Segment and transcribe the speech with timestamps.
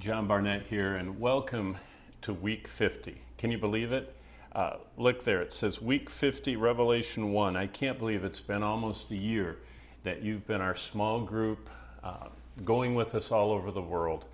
[0.00, 1.76] John Barnett here, and welcome
[2.22, 3.20] to week 50.
[3.36, 4.16] Can you believe it?
[4.50, 7.54] Uh, look there, it says week 50, Revelation 1.
[7.54, 9.58] I can't believe it's been almost a year
[10.04, 11.68] that you've been our small group
[12.02, 12.28] uh,
[12.64, 14.24] going with us all over the world.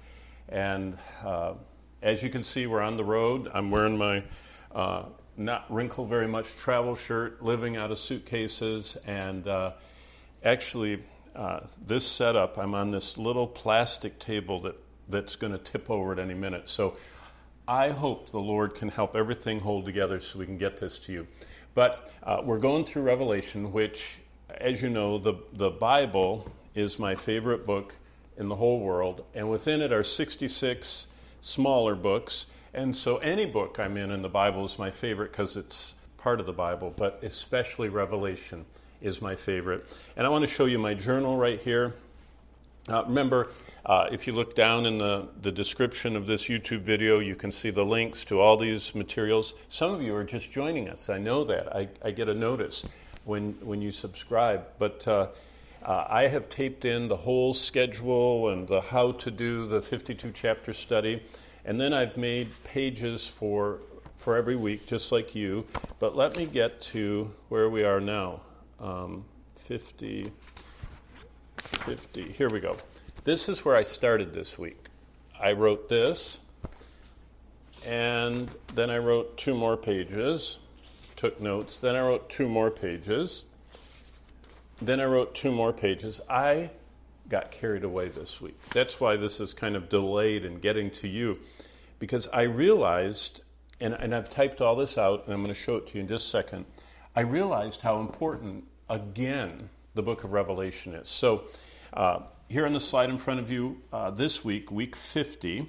[0.48, 1.54] And uh,
[2.00, 3.50] as you can see, we're on the road.
[3.52, 4.22] I'm wearing my
[4.72, 5.06] uh,
[5.36, 9.72] not wrinkled very much travel shirt, living out of suitcases, and uh,
[10.44, 11.02] actually,
[11.34, 16.12] uh, this setup, I'm on this little plastic table that that's going to tip over
[16.12, 16.68] at any minute.
[16.68, 16.96] So
[17.68, 21.12] I hope the Lord can help everything hold together so we can get this to
[21.12, 21.26] you.
[21.74, 24.18] But uh, we're going through Revelation, which,
[24.48, 27.96] as you know, the, the Bible is my favorite book
[28.36, 29.24] in the whole world.
[29.34, 31.06] And within it are 66
[31.40, 32.46] smaller books.
[32.72, 36.40] And so any book I'm in in the Bible is my favorite because it's part
[36.40, 38.64] of the Bible, but especially Revelation
[39.00, 39.86] is my favorite.
[40.16, 41.94] And I want to show you my journal right here.
[42.88, 43.48] Uh, remember,
[43.86, 47.52] uh, if you look down in the, the description of this YouTube video, you can
[47.52, 49.54] see the links to all these materials.
[49.68, 51.08] Some of you are just joining us.
[51.08, 51.74] I know that.
[51.74, 52.84] I, I get a notice
[53.24, 54.66] when, when you subscribe.
[54.80, 55.28] But uh,
[55.84, 60.32] uh, I have taped in the whole schedule and the how to do the 52
[60.32, 61.22] chapter study.
[61.64, 63.78] And then I've made pages for,
[64.16, 65.64] for every week, just like you.
[66.00, 68.40] But let me get to where we are now
[68.80, 70.32] um, 50,
[71.56, 72.32] 50.
[72.32, 72.76] Here we go.
[73.26, 74.86] This is where I started this week.
[75.42, 76.38] I wrote this,
[77.84, 80.60] and then I wrote two more pages,
[81.16, 83.42] took notes, then I wrote two more pages,
[84.80, 86.20] then I wrote two more pages.
[86.30, 86.70] I
[87.28, 88.60] got carried away this week.
[88.68, 91.40] That's why this is kind of delayed in getting to you,
[91.98, 93.40] because I realized,
[93.80, 96.02] and, and I've typed all this out, and I'm going to show it to you
[96.02, 96.64] in just a second.
[97.16, 101.08] I realized how important, again, the book of Revelation is.
[101.08, 101.42] So,
[101.92, 105.68] uh, here on the slide in front of you uh, this week, week 50,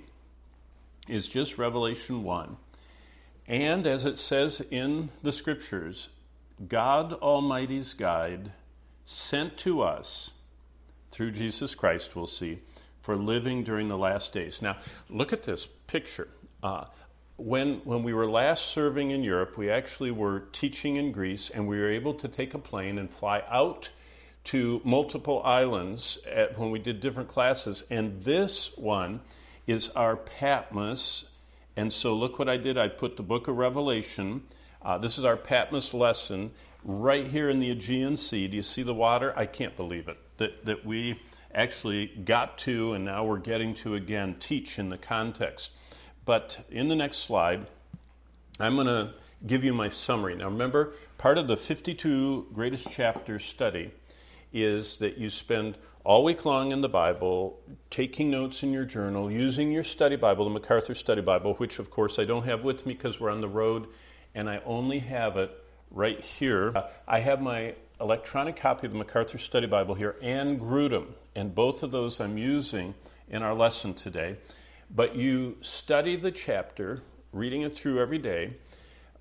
[1.08, 2.58] is just Revelation 1.
[3.48, 6.10] And as it says in the scriptures,
[6.68, 8.52] God Almighty's guide
[9.06, 10.34] sent to us
[11.10, 12.60] through Jesus Christ, we'll see,
[13.02, 14.62] for living during the last days.
[14.62, 14.78] Now,
[15.10, 16.28] look at this picture.
[16.62, 16.86] Uh,
[17.38, 21.68] when, when we were last serving in Europe, we actually were teaching in Greece, and
[21.68, 23.90] we were able to take a plane and fly out
[24.48, 27.84] to multiple islands at, when we did different classes.
[27.90, 29.20] And this one
[29.68, 31.26] is our Patmos.
[31.76, 32.78] And so look what I did.
[32.78, 34.44] I put the book of Revelation.
[34.82, 36.52] Uh, this is our Patmos lesson
[36.86, 38.48] right here in the Aegean Sea.
[38.48, 39.34] Do you see the water?
[39.36, 41.20] I can't believe it that, that we
[41.54, 45.72] actually got to and now we're getting to again teach in the context.
[46.24, 47.68] But in the next slide,
[48.62, 49.14] I'm going to
[49.46, 50.36] give you my summary.
[50.36, 53.92] Now remember, part of the 52 greatest chapters study
[54.54, 57.60] is that you spend all week long in the Bible,
[57.90, 61.92] taking notes in your journal, using your study Bible, the MacArthur Study Bible, which of
[61.92, 63.88] course I don't have with me because we're on the road
[64.34, 65.52] and I only have it
[65.92, 66.74] right here.
[67.08, 71.84] I have my electronic copy of the MacArthur Study Bible here and Grudem, and both
[71.84, 72.94] of those I'm using
[73.30, 74.38] in our lesson today.
[74.96, 77.02] But you study the chapter,
[77.34, 78.54] reading it through every day,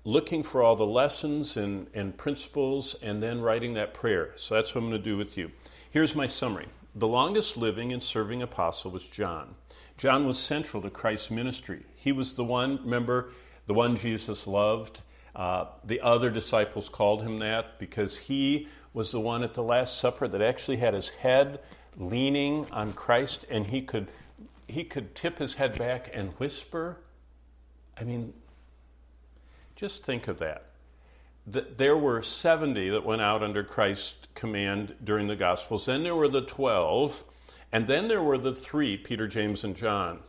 [0.07, 4.31] looking for all the lessons and, and principles and then writing that prayer.
[4.37, 5.51] So that's what I'm going to do with you.
[5.89, 9.55] Here's my summary The longest living and serving apostle was John.
[9.97, 11.83] John was central to Christ's ministry.
[11.93, 13.31] He was the one, remember,
[13.65, 15.01] the one Jesus loved.
[15.35, 19.99] Uh, the other disciples called him that because he was the one at the Last
[19.99, 21.59] Supper that actually had his head
[21.97, 24.07] leaning on Christ and he could,
[24.69, 26.97] he could tip his head back and whisper.
[27.99, 28.33] I mean,
[29.77, 30.65] just think of that.
[31.45, 35.85] There were 70 that went out under Christ's command during the Gospels.
[35.85, 37.23] Then there were the 12.
[37.71, 40.19] And then there were the three Peter, James, and John.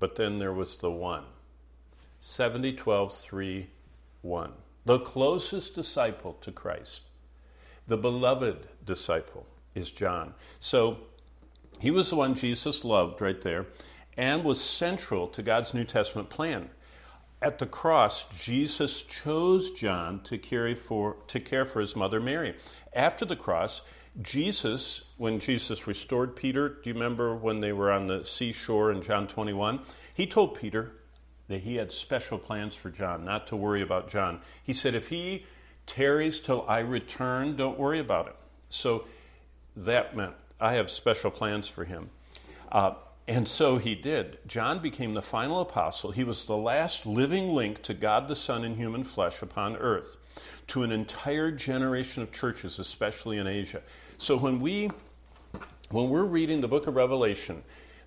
[0.00, 1.24] But then there was the one
[2.20, 3.66] 70, 12, 3,
[4.22, 4.52] 1.
[4.86, 7.02] The closest disciple to Christ,
[7.86, 10.32] the beloved disciple, is John.
[10.58, 10.98] So
[11.80, 13.66] he was the one Jesus loved right there
[14.16, 16.70] and was central to God's New Testament plan
[17.42, 22.54] at the cross, Jesus chose John to, carry for, to care for his mother Mary.
[22.94, 23.82] After the cross,
[24.22, 29.02] Jesus, when Jesus restored Peter, do you remember when they were on the seashore in
[29.02, 29.80] John 21?
[30.14, 30.92] He told Peter
[31.48, 34.40] that he had special plans for John, not to worry about John.
[34.64, 35.44] He said, If he
[35.84, 38.36] tarries till I return, don't worry about it.
[38.68, 39.04] So
[39.76, 42.08] that meant I have special plans for him.
[42.72, 42.94] Uh,
[43.28, 44.38] and so he did.
[44.46, 46.12] John became the final apostle.
[46.12, 50.16] He was the last living link to God the Son in human flesh upon earth,
[50.68, 53.82] to an entire generation of churches, especially in Asia.
[54.18, 54.90] So when we
[55.90, 57.62] when we're reading the book of Revelation,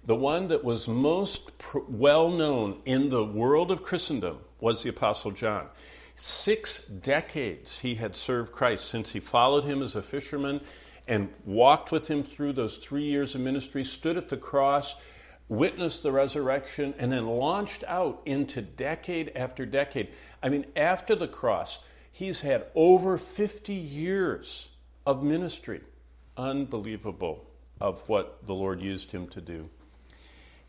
[0.05, 4.89] The one that was most pr- well known in the world of Christendom was the
[4.89, 5.67] Apostle John.
[6.15, 10.61] Six decades he had served Christ since he followed him as a fisherman
[11.09, 14.95] and walked with him through those three years of ministry, stood at the cross,
[15.49, 20.09] witnessed the resurrection, and then launched out into decade after decade.
[20.43, 21.79] I mean, after the cross,
[22.11, 24.69] he's had over 50 years
[25.05, 25.81] of ministry.
[26.37, 27.47] Unbelievable
[27.81, 29.67] of what the Lord used him to do.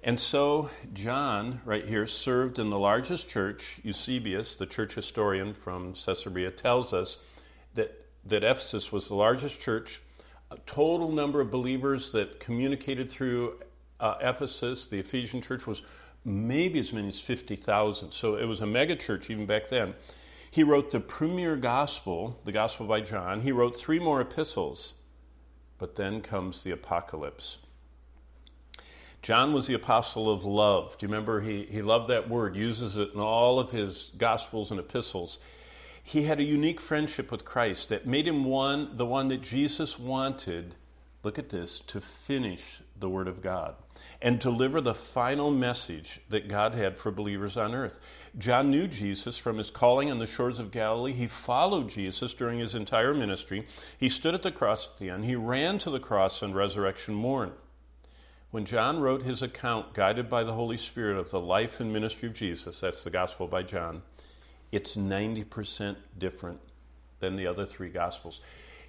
[0.02, 3.78] And so, John, right here, served in the largest church.
[3.84, 7.18] Eusebius, the church historian from Caesarea, tells us
[7.74, 10.00] that, that Ephesus was the largest church.
[10.66, 13.60] Total number of believers that communicated through
[14.00, 15.82] uh, Ephesus, the Ephesian church, was
[16.24, 18.12] maybe as many as 50,000.
[18.12, 19.94] So it was a mega church even back then.
[20.50, 23.40] He wrote the premier gospel, the gospel by John.
[23.40, 24.96] He wrote three more epistles.
[25.78, 27.58] But then comes the apocalypse.
[29.22, 30.96] John was the apostle of love.
[30.98, 31.40] Do you remember?
[31.40, 35.38] He, he loved that word, uses it in all of his gospels and epistles.
[36.02, 39.98] He had a unique friendship with Christ that made him one, the one that Jesus
[39.98, 40.74] wanted,
[41.22, 43.74] look at this, to finish the Word of God
[44.22, 48.00] and deliver the final message that God had for believers on earth.
[48.38, 51.12] John knew Jesus from his calling on the shores of Galilee.
[51.12, 53.66] He followed Jesus during his entire ministry.
[53.98, 55.24] He stood at the cross at the end.
[55.24, 57.52] He ran to the cross on resurrection morn.
[58.50, 62.28] When John wrote his account, guided by the Holy Spirit, of the life and ministry
[62.28, 64.02] of Jesus, that's the Gospel by John,
[64.72, 66.60] it's 90% different
[67.20, 68.40] than the other three Gospels.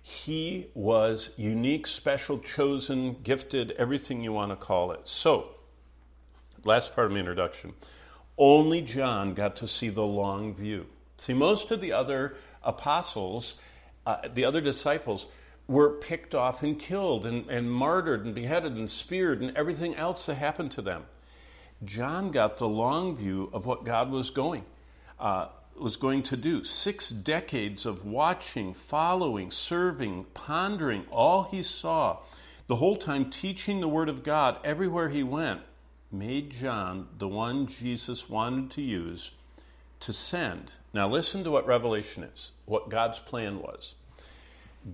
[0.02, 5.08] He was unique, special, chosen, gifted, everything you want to call it.
[5.08, 5.52] So,
[6.64, 7.74] last part of my introduction.
[8.38, 10.88] Only John got to see the long view.
[11.18, 13.56] See, most of the other apostles,
[14.08, 15.28] uh, the other disciples,
[15.68, 20.26] were picked off and killed and, and martyred and beheaded and speared and everything else
[20.26, 21.06] that happened to them.
[21.84, 24.66] John got the long view of what God was going.
[25.20, 25.48] Uh,
[25.80, 26.64] was going to do.
[26.64, 32.18] Six decades of watching, following, serving, pondering all he saw,
[32.68, 35.62] the whole time teaching the Word of God everywhere he went,
[36.12, 39.32] made John the one Jesus wanted to use
[40.02, 40.74] to send.
[40.94, 43.96] Now, listen to what Revelation is, what God's plan was.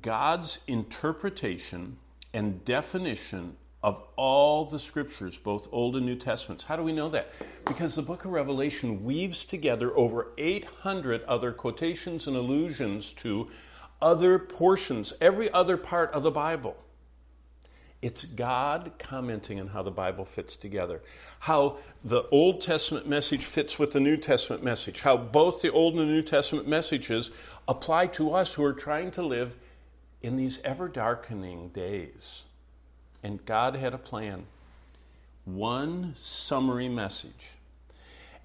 [0.02, 1.98] God's interpretation
[2.34, 3.56] and definition
[3.88, 6.66] of all the scriptures, both Old and New Testaments.
[6.66, 7.32] How do we know that?
[7.66, 13.48] Because the book of Revelation weaves together over 800 other quotations and allusions to
[14.02, 16.76] other portions, every other part of the Bible.
[18.02, 21.02] It's God commenting on how the Bible fits together,
[21.40, 25.94] how the Old Testament message fits with the New Testament message, how both the Old
[25.94, 27.32] and the New Testament messages
[27.70, 29.58] apply to us who are trying to live
[30.22, 32.44] in these ever darkening days.
[33.28, 34.46] And God had a plan.
[35.44, 37.56] One summary message.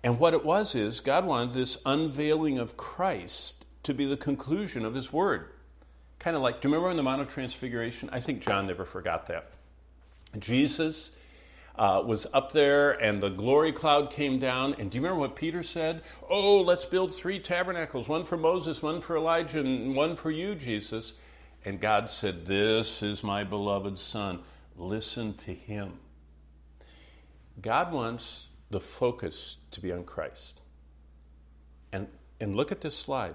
[0.02, 4.84] And what it was is God wanted this unveiling of Christ to be the conclusion
[4.84, 5.50] of his word.
[6.18, 8.10] Kind of like, do you remember in the Mount of Transfiguration?
[8.10, 9.52] I think John never forgot that.
[10.40, 11.12] Jesus
[11.76, 14.74] uh, was up there and the glory cloud came down.
[14.80, 16.02] And do you remember what Peter said?
[16.28, 20.56] Oh, let's build three tabernacles one for Moses, one for Elijah, and one for you,
[20.56, 21.14] Jesus.
[21.64, 24.40] And God said, This is my beloved Son.
[24.76, 25.98] Listen to him.
[27.60, 30.60] God wants the focus to be on Christ.
[31.92, 32.08] And,
[32.40, 33.34] and look at this slide.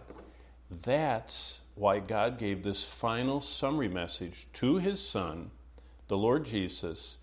[0.70, 5.52] That's why God gave this final summary message to his Son,
[6.08, 7.18] the Lord Jesus,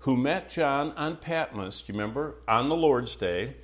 [0.00, 2.36] who met John on Patmos, do you remember?
[2.46, 3.56] On the Lord's Day,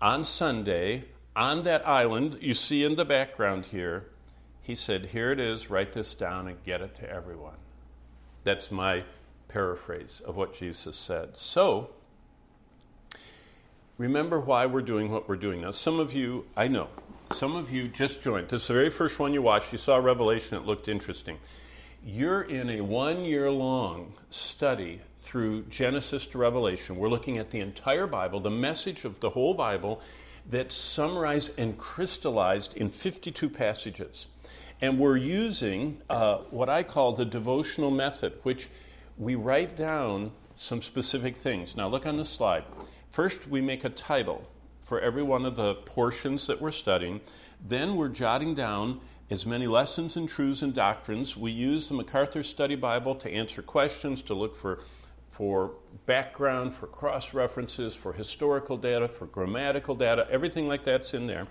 [0.00, 1.04] on Sunday,
[1.34, 4.06] on that island you see in the background here
[4.68, 7.56] he said, Here it is, write this down and get it to everyone.
[8.44, 9.02] That's my
[9.48, 11.36] paraphrase of what Jesus said.
[11.36, 11.90] So,
[13.96, 15.62] remember why we're doing what we're doing.
[15.62, 16.88] Now, some of you, I know,
[17.32, 18.48] some of you just joined.
[18.48, 19.72] This is the very first one you watched.
[19.72, 21.38] You saw Revelation, it looked interesting.
[22.04, 26.96] You're in a one year long study through Genesis to Revelation.
[26.96, 30.00] We're looking at the entire Bible, the message of the whole Bible
[30.48, 34.28] that's summarized and crystallized in 52 passages.
[34.80, 38.68] And we're using uh, what I call the devotional method, which
[39.18, 41.76] we write down some specific things.
[41.76, 42.64] Now, look on the slide.
[43.10, 44.48] First, we make a title
[44.80, 47.20] for every one of the portions that we're studying.
[47.66, 51.36] Then, we're jotting down as many lessons and truths and doctrines.
[51.36, 54.80] We use the MacArthur Study Bible to answer questions, to look for,
[55.28, 55.72] for
[56.06, 60.26] background, for cross references, for historical data, for grammatical data.
[60.30, 61.46] Everything like that's in there.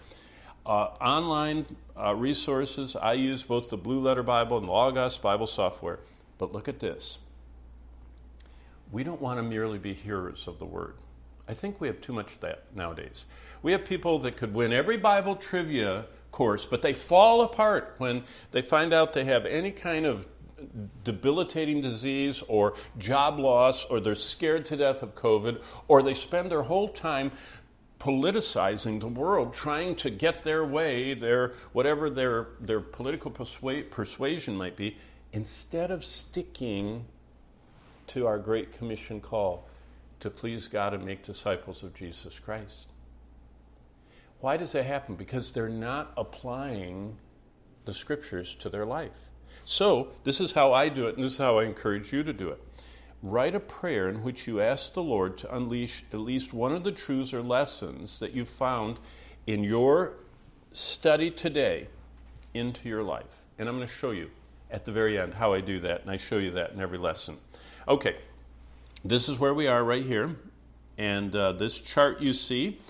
[0.65, 5.99] Uh, online uh, resources, I use both the Blue Letter Bible and Logos Bible software.
[6.37, 7.19] But look at this.
[8.91, 10.95] We don't want to merely be hearers of the word.
[11.47, 13.25] I think we have too much of that nowadays.
[13.61, 18.23] We have people that could win every Bible trivia course, but they fall apart when
[18.51, 20.27] they find out they have any kind of
[21.03, 26.51] debilitating disease or job loss or they're scared to death of COVID or they spend
[26.51, 27.31] their whole time
[27.99, 34.75] politicizing the world, trying to get their way, their whatever their their political persuasion might
[34.75, 34.97] be,
[35.33, 37.05] instead of sticking
[38.07, 39.67] to our great commission call
[40.19, 42.89] to please God and make disciples of Jesus Christ.
[44.39, 45.15] Why does that happen?
[45.15, 47.17] Because they're not applying
[47.85, 49.29] the scriptures to their life.
[49.65, 52.33] So, this is how I do it, and this is how I encourage you to
[52.33, 52.61] do it.
[53.23, 56.83] Write a prayer in which you ask the Lord to unleash at least one of
[56.83, 58.99] the truths or lessons that you found
[59.47, 60.13] in your
[60.71, 61.87] study today
[62.53, 63.47] into your life.
[63.57, 64.29] And I'm going to show you
[64.69, 66.97] at the very end how I do that, and I show you that in every
[66.97, 67.37] lesson.
[67.87, 68.17] Okay,
[69.05, 70.35] this is where we are right here.
[70.97, 72.81] And uh, this chart you see,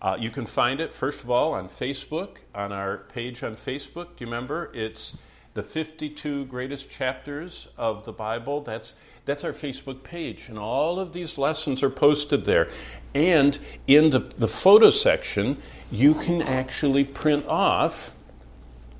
[0.00, 4.16] uh, you can find it, first of all, on Facebook, on our page on Facebook.
[4.16, 4.70] Do you remember?
[4.72, 5.18] It's
[5.52, 8.62] the 52 greatest chapters of the Bible.
[8.62, 8.94] That's,
[9.26, 10.48] that's our Facebook page.
[10.48, 12.70] And all of these lessons are posted there.
[13.14, 15.58] And in the, the photo section,
[15.92, 18.14] you can actually print off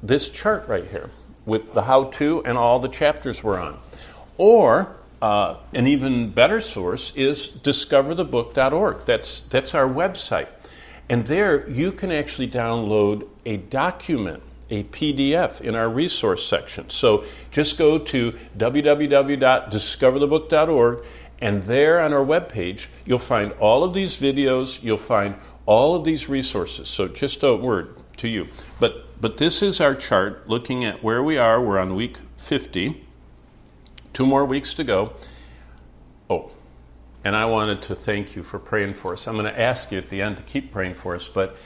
[0.03, 1.11] this chart right here
[1.47, 3.79] with the how to and all the chapters we're on.
[4.37, 9.07] Or uh, an even better source is discoverthebook.org.
[9.07, 10.49] That's, that's our website.
[11.09, 16.91] And there you can actually download a document, a PDF, in our resource section.
[16.91, 21.05] So just go to www.discoverthebook.org,
[21.41, 26.05] and there on our webpage, you'll find all of these videos, you'll find all of
[26.05, 26.89] these resources.
[26.89, 28.49] So just a word to you.
[28.81, 31.61] But, but this is our chart looking at where we are.
[31.61, 33.06] We're on week 50.
[34.17, 35.13] Two more weeks to go.
[36.31, 36.51] Oh,
[37.23, 39.29] and I wanted to thank you for praying for us.
[39.29, 41.59] I'm going to ask you at the end to keep praying for us, but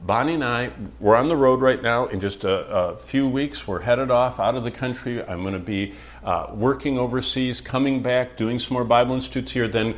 [0.00, 2.06] Bonnie and I, we're on the road right now.
[2.06, 5.22] In just a, a few weeks, we're headed off out of the country.
[5.22, 5.92] I'm going to be
[6.24, 9.94] uh, working overseas, coming back, doing some more Bible Institutes here, then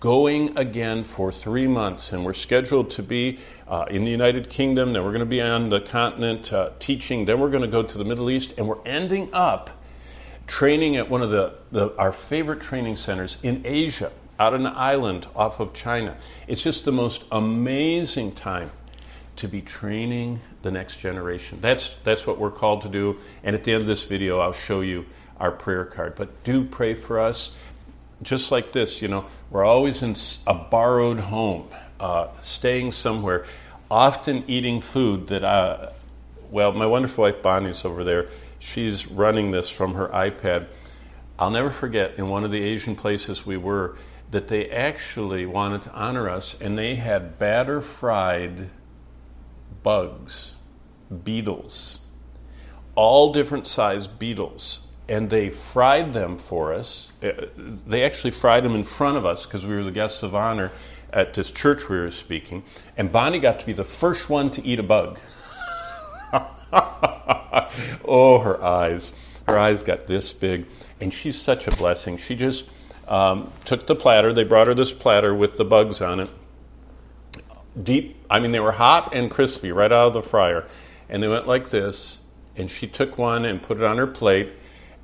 [0.00, 2.12] going again for three months.
[2.12, 5.40] And we're scheduled to be uh, in the United Kingdom, then we're going to be
[5.40, 8.68] on the continent uh, teaching, then we're going to go to the Middle East, and
[8.68, 9.80] we're ending up
[10.46, 14.72] training at one of the, the, our favorite training centers in Asia, out on an
[14.74, 16.16] island off of China.
[16.48, 18.70] It's just the most amazing time
[19.36, 21.58] to be training the next generation.
[21.60, 23.18] That's, that's what we're called to do.
[23.42, 25.06] And at the end of this video, I'll show you
[25.38, 26.14] our prayer card.
[26.14, 27.52] But do pray for us.
[28.22, 30.14] Just like this, you know, we're always in
[30.46, 33.44] a borrowed home, uh, staying somewhere,
[33.90, 35.90] often eating food that, uh,
[36.50, 38.28] well, my wonderful wife Bonnie's over there
[38.64, 40.68] She's running this from her iPad.
[41.38, 43.94] I'll never forget in one of the Asian places we were
[44.30, 48.70] that they actually wanted to honor us and they had batter fried
[49.82, 50.56] bugs,
[51.24, 52.00] beetles,
[52.94, 54.80] all different sized beetles.
[55.10, 57.12] And they fried them for us.
[57.22, 57.32] Uh,
[57.86, 60.72] they actually fried them in front of us because we were the guests of honor
[61.12, 62.64] at this church we were speaking.
[62.96, 65.20] And Bonnie got to be the first one to eat a bug.
[68.04, 69.12] oh, her eyes.
[69.46, 70.66] Her eyes got this big.
[71.00, 72.16] And she's such a blessing.
[72.16, 72.66] She just
[73.08, 74.32] um, took the platter.
[74.32, 76.30] They brought her this platter with the bugs on it.
[77.82, 80.64] Deep, I mean, they were hot and crispy right out of the fryer.
[81.08, 82.20] And they went like this.
[82.56, 84.52] And she took one and put it on her plate.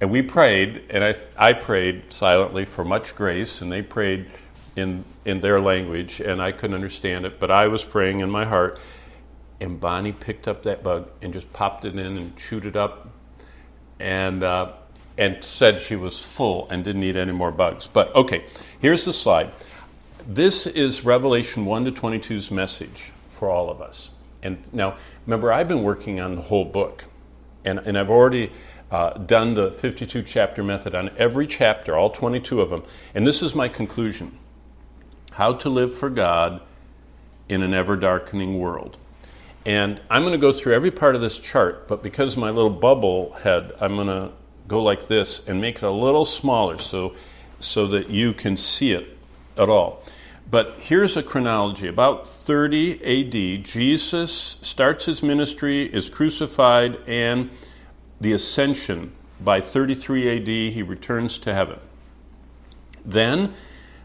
[0.01, 4.27] And we prayed, and I, I prayed silently for much grace, and they prayed
[4.75, 8.47] in, in their language, and I couldn't understand it, but I was praying in my
[8.47, 8.79] heart.
[9.61, 13.09] And Bonnie picked up that bug and just popped it in and chewed it up
[13.99, 14.73] and, uh,
[15.19, 17.87] and said she was full and didn't need any more bugs.
[17.87, 18.45] But okay,
[18.81, 19.53] here's the slide.
[20.27, 24.11] This is Revelation 1 to 22's message for all of us.
[24.43, 27.05] And now, remember, I've been working on the whole book,
[27.65, 28.53] and, and I've already
[28.91, 32.83] uh, done the 52 chapter method on every chapter, all 22 of them.
[33.15, 34.39] And this is my conclusion
[35.33, 36.61] How to live for God
[37.49, 38.99] in an ever darkening world.
[39.67, 42.71] And I'm going to go through every part of this chart, but because my little
[42.71, 44.33] bubble head, I'm going to
[44.67, 47.15] go like this and make it a little smaller so,
[47.59, 49.19] so that you can see it
[49.57, 50.03] at all.
[50.51, 51.87] But here's a chronology.
[51.87, 57.51] About 30 AD, Jesus starts his ministry, is crucified, and
[58.21, 59.13] the ascension.
[59.41, 61.79] By 33 AD, he returns to heaven.
[63.05, 63.53] Then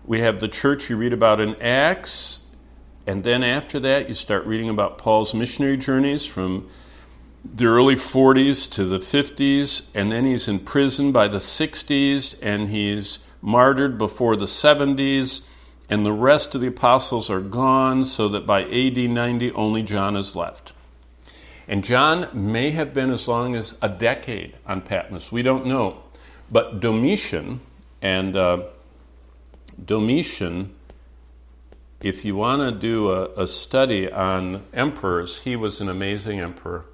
[0.06, 2.42] we have the church you read about in Acts,
[3.08, 6.68] and then after that, you start reading about Paul's missionary journeys from
[7.44, 12.70] the early 40s to the 50s, and then he's in prison by the 60s, and
[12.70, 15.42] he's martyred before the 70s,
[15.90, 20.16] and the rest of the apostles are gone, so that by AD 90, only John
[20.16, 20.74] is left.
[21.68, 25.32] And John may have been as long as a decade on Patmos.
[25.32, 26.02] We don't know.
[26.52, 27.60] But Domitian,
[28.02, 28.64] and uh,
[29.84, 30.74] Domitian,
[32.02, 36.86] if you want to do a, a, study on emperors, he was an amazing emperor.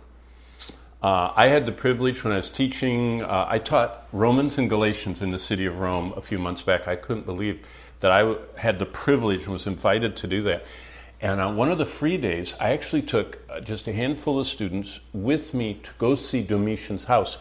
[1.02, 5.22] Uh, I had the privilege when I was teaching, uh, I taught Romans and Galatians
[5.22, 6.88] in the city of Rome a few months back.
[6.88, 7.68] I couldn't believe
[8.02, 10.64] that I had the privilege and was invited to do that.
[11.20, 14.48] And on one of the free days, I actually took uh, just a handful of
[14.48, 17.38] students with me to go see Domitian's house.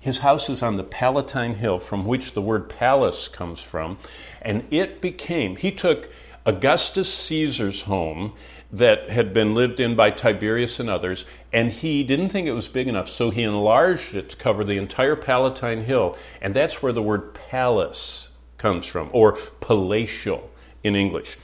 [0.00, 3.98] His house is on the Palatine Hill, from which the word palace comes from.
[4.42, 6.10] And it became, he took
[6.46, 8.32] Augustus Caesar's home
[8.72, 12.68] that had been lived in by Tiberius and others, and he didn't think it was
[12.68, 16.16] big enough, so he enlarged it to cover the entire Palatine Hill.
[16.40, 20.50] And that's where the word palace comes from, or palatial
[20.82, 21.36] in English.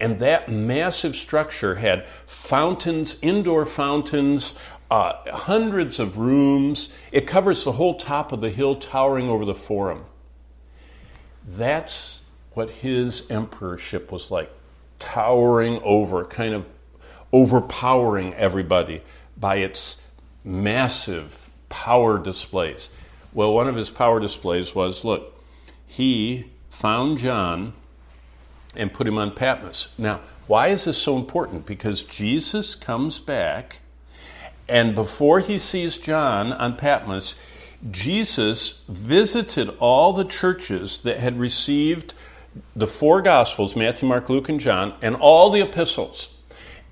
[0.00, 4.54] And that massive structure had fountains, indoor fountains,
[4.90, 6.94] uh, hundreds of rooms.
[7.12, 10.04] It covers the whole top of the hill, towering over the forum.
[11.46, 12.17] That's
[12.58, 14.50] what his emperorship was like
[14.98, 16.68] towering over, kind of
[17.32, 19.00] overpowering everybody
[19.36, 20.02] by its
[20.42, 22.90] massive power displays.
[23.32, 25.40] Well, one of his power displays was look,
[25.86, 27.74] he found John
[28.74, 29.90] and put him on Patmos.
[29.96, 31.64] Now, why is this so important?
[31.64, 33.82] Because Jesus comes back,
[34.68, 37.36] and before he sees John on Patmos,
[37.88, 42.14] Jesus visited all the churches that had received
[42.74, 46.34] the four Gospels Matthew, Mark, Luke, and John and all the epistles.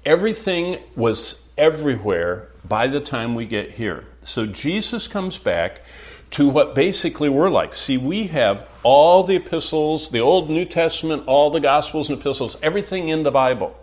[0.04, 4.04] Everything was everywhere by the time we get here.
[4.22, 5.82] So Jesus comes back
[6.30, 7.74] to what basically we're like.
[7.74, 12.56] See, we have all the epistles, the Old New Testament, all the Gospels and epistles,
[12.62, 13.76] everything in the Bible.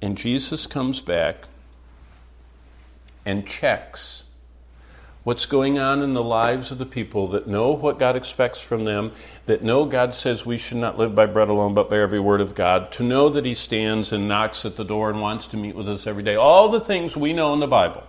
[0.00, 1.46] And Jesus comes back
[3.26, 4.23] and checks
[5.24, 8.84] what's going on in the lives of the people that know what God expects from
[8.84, 9.10] them,
[9.46, 12.42] that know God says we should not live by bread alone, but by every word
[12.42, 15.56] of God, to know that He stands and knocks at the door and wants to
[15.56, 16.36] meet with us every day.
[16.36, 18.04] All the things we know in the Bible.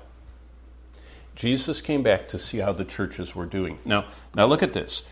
[1.36, 3.80] Jesus came back to see how the churches were doing.
[3.84, 5.04] Now, now look at this.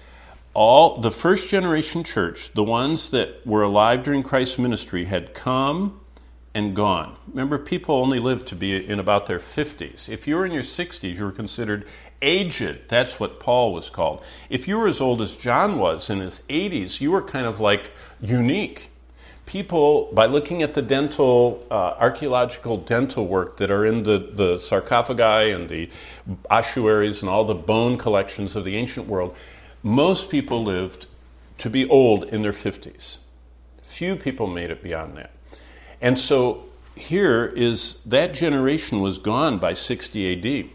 [0.53, 5.99] All the first generation church, the ones that were alive during Christ's ministry, had come
[6.55, 7.15] and gone.
[7.27, 10.07] Remember, people only lived to be in about their 50s.
[10.07, 11.85] If you were in your 60s, you were considered
[12.21, 12.89] aged.
[12.89, 14.23] That's what Paul was called.
[14.49, 17.59] If you were as old as John was in his 80s, you were kind of
[17.59, 18.91] like unique.
[19.45, 24.57] People, by looking at the dental, uh, archaeological dental work that are in the, the
[24.57, 25.89] sarcophagi and the
[26.49, 29.35] ossuaries and all the bone collections of the ancient world,
[29.81, 31.07] most people lived
[31.57, 33.17] to be old in their 50s.
[33.81, 35.31] Few people made it beyond that.
[36.03, 40.69] And so here is that generation was gone by 60 AD.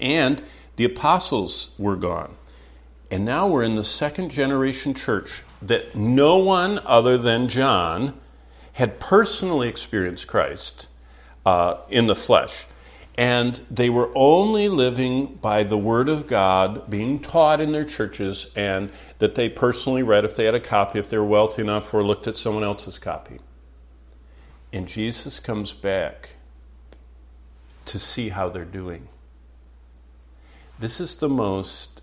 [0.00, 0.42] And
[0.74, 2.34] the apostles were gone.
[3.08, 8.18] And now we're in the second generation church that no one other than John
[8.72, 10.88] had personally experienced Christ
[11.46, 12.66] uh, in the flesh.
[13.16, 18.48] And they were only living by the Word of God being taught in their churches
[18.56, 21.94] and that they personally read if they had a copy, if they were wealthy enough,
[21.94, 23.38] or looked at someone else's copy.
[24.72, 26.36] And Jesus comes back
[27.86, 29.08] to see how they're doing.
[30.78, 32.02] This is the most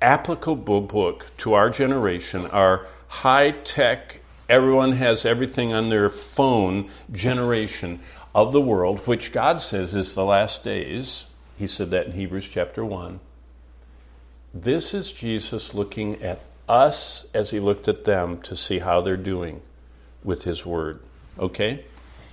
[0.00, 8.00] applicable book to our generation, our high tech, everyone has everything on their phone generation
[8.34, 11.26] of the world, which God says is the last days.
[11.58, 13.20] He said that in Hebrews chapter 1.
[14.52, 19.16] This is Jesus looking at us as he looked at them to see how they're
[19.16, 19.62] doing
[20.22, 21.00] with his word.
[21.38, 21.84] Okay?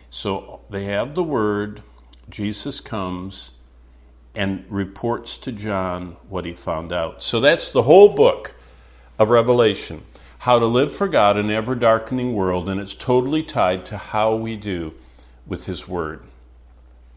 [0.10, 1.82] So they have the word,
[2.30, 3.52] Jesus comes
[4.36, 7.24] and reports to John what he found out.
[7.24, 8.56] So that's the whole book
[9.20, 10.04] of Revelation
[10.44, 13.98] how to live for God in an ever darkening world, and it's totally tied to
[13.98, 14.94] how we do
[15.48, 16.22] with His Word.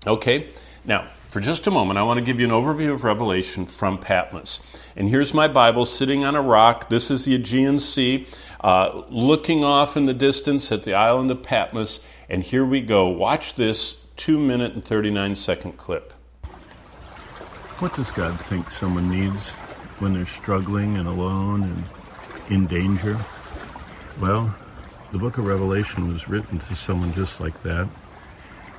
[0.07, 0.51] Okay,
[0.85, 3.99] now for just a moment, I want to give you an overview of Revelation from
[3.99, 4.61] Patmos.
[4.94, 6.88] And here's my Bible sitting on a rock.
[6.88, 8.29] This is the Aegean Sea
[8.66, 12.00] uh, looking off in the distance at the island of Patmos.
[12.29, 13.07] And here we go.
[13.07, 16.12] Watch this two minute and 39 second clip.
[17.79, 19.55] What does God think someone needs
[20.00, 21.85] when they're struggling and alone and
[22.52, 23.16] in danger?
[24.20, 24.52] Well,
[25.12, 27.87] the book of Revelation was written to someone just like that.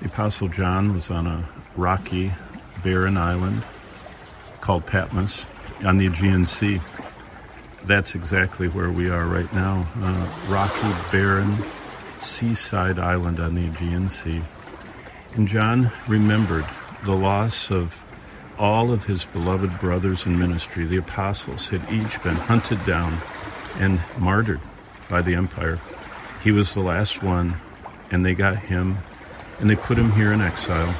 [0.01, 1.47] The Apostle John was on a
[1.77, 2.33] rocky,
[2.83, 3.63] barren island
[4.59, 5.45] called Patmos
[5.85, 6.81] on the Aegean Sea
[7.87, 9.85] that's exactly where we are right now.
[9.97, 11.57] Uh, rocky, barren,
[12.17, 14.41] seaside island on the Aegean Sea.
[15.35, 16.65] And John remembered
[17.05, 18.03] the loss of
[18.59, 20.85] all of his beloved brothers in ministry.
[20.85, 23.17] The apostles had each been hunted down
[23.79, 24.61] and martyred
[25.09, 25.79] by the empire.
[26.43, 27.55] He was the last one,
[28.11, 28.97] and they got him,
[29.59, 30.93] and they put him here in exile.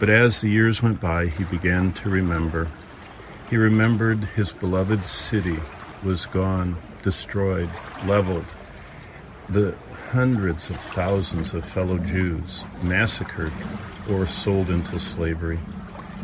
[0.00, 2.68] But as the years went by, he began to remember.
[3.50, 5.58] He remembered his beloved city
[6.04, 7.70] was gone, destroyed,
[8.06, 8.44] leveled.
[9.48, 9.74] The
[10.10, 13.52] hundreds of thousands of fellow Jews massacred
[14.08, 15.58] or sold into slavery.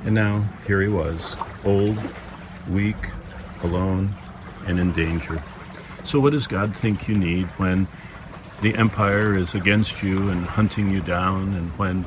[0.04, 1.98] And now here he was, old,
[2.68, 2.96] weak,
[3.62, 4.10] alone,
[4.66, 5.42] and in danger.
[6.04, 7.88] So, what does God think you need when
[8.62, 12.04] the empire is against you and hunting you down, and when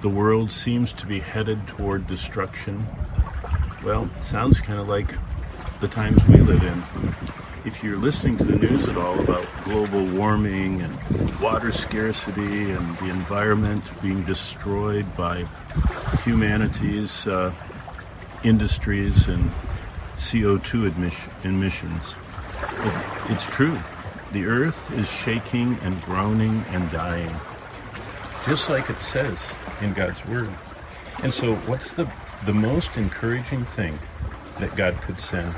[0.00, 2.86] the world seems to be headed toward destruction?
[3.84, 5.14] Well, sounds kind of like
[5.82, 7.68] the times we live in.
[7.68, 12.96] If you're listening to the news at all about global warming and water scarcity and
[12.98, 15.44] the environment being destroyed by
[16.22, 17.52] humanity's uh,
[18.44, 19.50] industries and
[20.18, 20.94] CO2
[21.42, 22.14] emissions,
[22.84, 23.76] it, it's true.
[24.30, 27.34] The earth is shaking and groaning and dying,
[28.46, 29.40] just like it says
[29.80, 30.50] in God's Word.
[31.24, 32.08] And so, what's the,
[32.46, 33.98] the most encouraging thing
[34.60, 35.52] that God could send?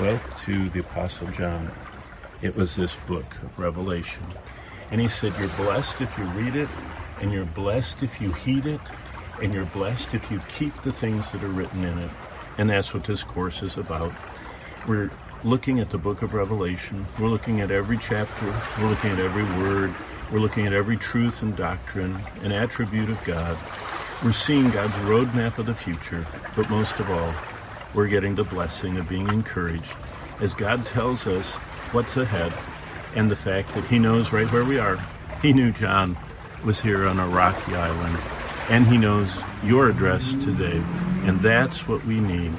[0.00, 1.70] Well, to the Apostle John,
[2.40, 4.22] it was this book of Revelation.
[4.90, 6.68] And he said, You're blessed if you read it,
[7.20, 8.80] and you're blessed if you heed it,
[9.42, 12.10] and you're blessed if you keep the things that are written in it.
[12.56, 14.12] And that's what this course is about.
[14.88, 15.10] We're
[15.44, 17.06] looking at the book of Revelation.
[17.20, 18.46] We're looking at every chapter.
[18.80, 19.94] We're looking at every word.
[20.32, 23.58] We're looking at every truth and doctrine, and attribute of God.
[24.24, 26.26] We're seeing God's roadmap of the future,
[26.56, 27.34] but most of all,
[27.94, 29.92] we're getting the blessing of being encouraged
[30.40, 31.54] as God tells us
[31.92, 32.52] what's ahead
[33.14, 34.98] and the fact that He knows right where we are.
[35.42, 36.16] He knew John
[36.64, 38.18] was here on a rocky island,
[38.70, 39.30] and He knows
[39.64, 40.82] your address today.
[41.24, 42.52] And that's what we need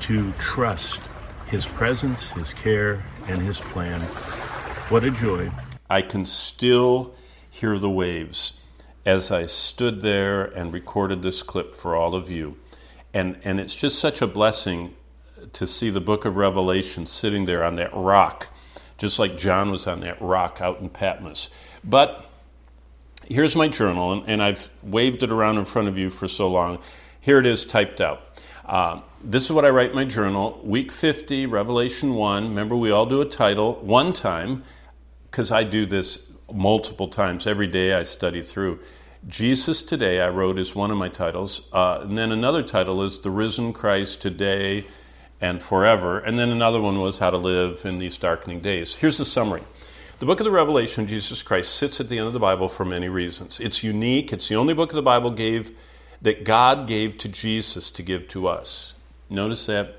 [0.00, 1.00] to trust
[1.48, 4.00] His presence, His care, and His plan.
[4.90, 5.50] What a joy.
[5.88, 7.14] I can still
[7.50, 8.54] hear the waves
[9.04, 12.56] as I stood there and recorded this clip for all of you.
[13.12, 14.94] And, and it's just such a blessing
[15.52, 18.48] to see the book of Revelation sitting there on that rock,
[18.98, 21.50] just like John was on that rock out in Patmos.
[21.82, 22.30] But
[23.28, 26.48] here's my journal, and, and I've waved it around in front of you for so
[26.48, 26.78] long.
[27.20, 28.22] Here it is typed out.
[28.64, 30.60] Uh, this is what I write in my journal.
[30.62, 32.48] Week 50, Revelation 1.
[32.48, 34.62] Remember, we all do a title one time,
[35.30, 36.20] because I do this
[36.52, 37.46] multiple times.
[37.46, 38.80] Every day I study through.
[39.28, 41.60] Jesus Today, I wrote, is one of my titles.
[41.74, 44.86] Uh, and then another title is The Risen Christ Today
[45.42, 46.20] and Forever.
[46.20, 48.94] And then another one was How to Live in These Darkening Days.
[48.94, 49.62] Here's the summary
[50.20, 52.86] The book of the Revelation, Jesus Christ, sits at the end of the Bible for
[52.86, 53.60] many reasons.
[53.60, 55.76] It's unique, it's the only book of the Bible gave,
[56.22, 58.94] that God gave to Jesus to give to us.
[59.28, 59.96] Notice that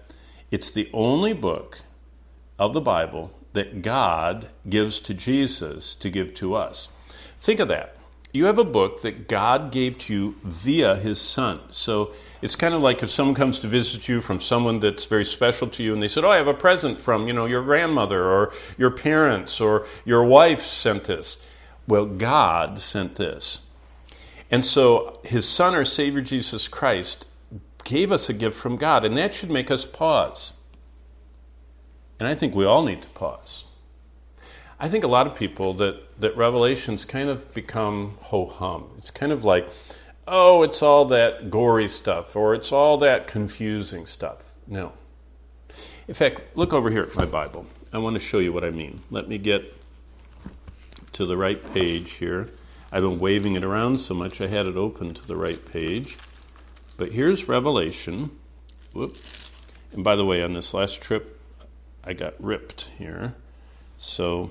[0.49, 1.81] it's the only book
[2.57, 6.89] of the Bible that God gives to Jesus to give to us.
[7.37, 7.95] Think of that
[8.33, 11.59] you have a book that God gave to you via His Son.
[11.71, 15.25] So it's kind of like if someone comes to visit you from someone that's very
[15.25, 17.63] special to you, and they said, "Oh, I have a present from you know your
[17.63, 21.37] grandmother or your parents or your wife sent this."
[21.87, 23.59] Well, God sent this,
[24.49, 27.25] and so His Son, our Savior Jesus Christ,
[27.83, 30.53] gave us a gift from God, and that should make us pause.
[32.19, 33.65] And I think we all need to pause.
[34.83, 38.89] I think a lot of people that, that Revelations kind of become ho hum.
[38.97, 39.69] It's kind of like,
[40.27, 44.55] oh, it's all that gory stuff or it's all that confusing stuff.
[44.65, 44.93] No.
[46.07, 47.67] In fact, look over here at my Bible.
[47.93, 49.01] I want to show you what I mean.
[49.11, 49.71] Let me get
[51.11, 52.49] to the right page here.
[52.91, 56.17] I've been waving it around so much I had it open to the right page.
[56.97, 58.31] But here's Revelation.
[58.93, 59.15] Whoop.
[59.93, 61.39] And by the way, on this last trip,
[62.03, 63.35] I got ripped here.
[63.99, 64.49] So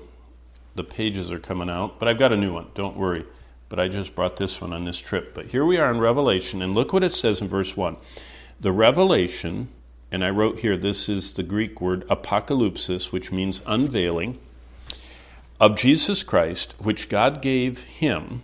[0.75, 2.67] the pages are coming out, but I've got a new one.
[2.73, 3.25] Don't worry.
[3.69, 5.33] But I just brought this one on this trip.
[5.33, 7.95] But here we are in Revelation, and look what it says in verse 1.
[8.59, 9.69] The revelation,
[10.11, 14.37] and I wrote here, this is the Greek word apocalypsis, which means unveiling,
[15.59, 18.41] of Jesus Christ, which God gave him.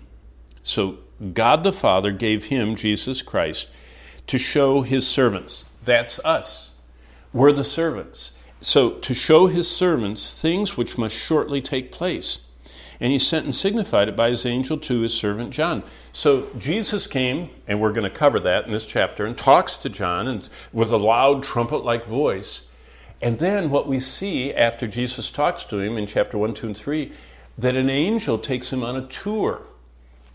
[0.63, 0.99] So
[1.33, 3.69] God the Father gave him, Jesus Christ,
[4.27, 5.65] to show his servants.
[5.83, 6.73] That's us.
[7.33, 8.31] We're the servants.
[8.60, 12.39] So, to show his servants things which must shortly take place.
[13.00, 15.84] And he sent and signified it by his angel to his servant John.
[16.12, 19.89] So, Jesus came, and we're going to cover that in this chapter, and talks to
[19.89, 22.63] John and with a loud trumpet like voice.
[23.22, 26.78] And then what we see after Jesus talks to him in chapter 1, 2, and
[26.78, 27.12] 3,
[27.60, 29.62] that an angel takes him on a tour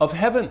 [0.01, 0.51] of heaven.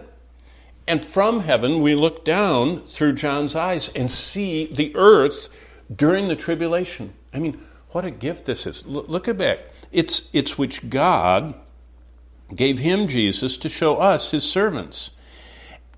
[0.88, 5.48] And from heaven, we look down through John's eyes and see the earth
[5.94, 7.14] during the tribulation.
[7.34, 7.60] I mean,
[7.92, 8.86] what a gift this is.
[8.86, 9.60] look at back.
[9.92, 11.54] It's, it's which God
[12.56, 15.12] gave him, Jesus, to show us, his servants.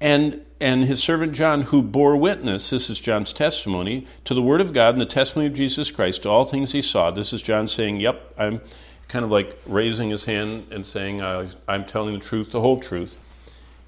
[0.02, 4.62] And, and his servant John, who bore witness, this is John's testimony, to the word
[4.62, 7.12] of God and the testimony of Jesus Christ, to all things he saw.
[7.12, 8.62] This is John saying, Yep, I'm
[9.08, 12.80] kind of like raising his hand and saying, uh, I'm telling the truth, the whole
[12.80, 13.20] truth.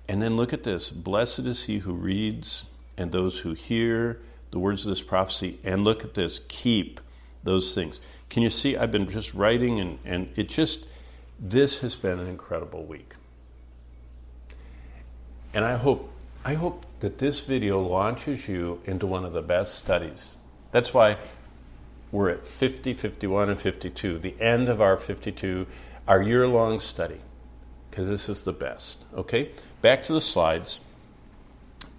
[0.08, 2.66] And then look at this Blessed is he who reads
[2.98, 5.60] and those who hear the words of this prophecy.
[5.64, 7.02] And look at this keep
[7.46, 8.02] those things.
[8.30, 8.76] Can you see?
[8.76, 10.86] I've been just writing, and, and it just,
[11.40, 13.14] this has been an incredible week.
[15.54, 16.12] And I hope,
[16.44, 20.38] I hope that this video launches you into one of the best studies.
[20.72, 21.18] That's why
[22.12, 25.66] we're at 50, 51, and 52, the end of our 52,
[26.08, 27.22] our year long study,
[27.90, 29.06] because this is the best.
[29.14, 29.52] Okay?
[29.82, 30.82] Back to the slides.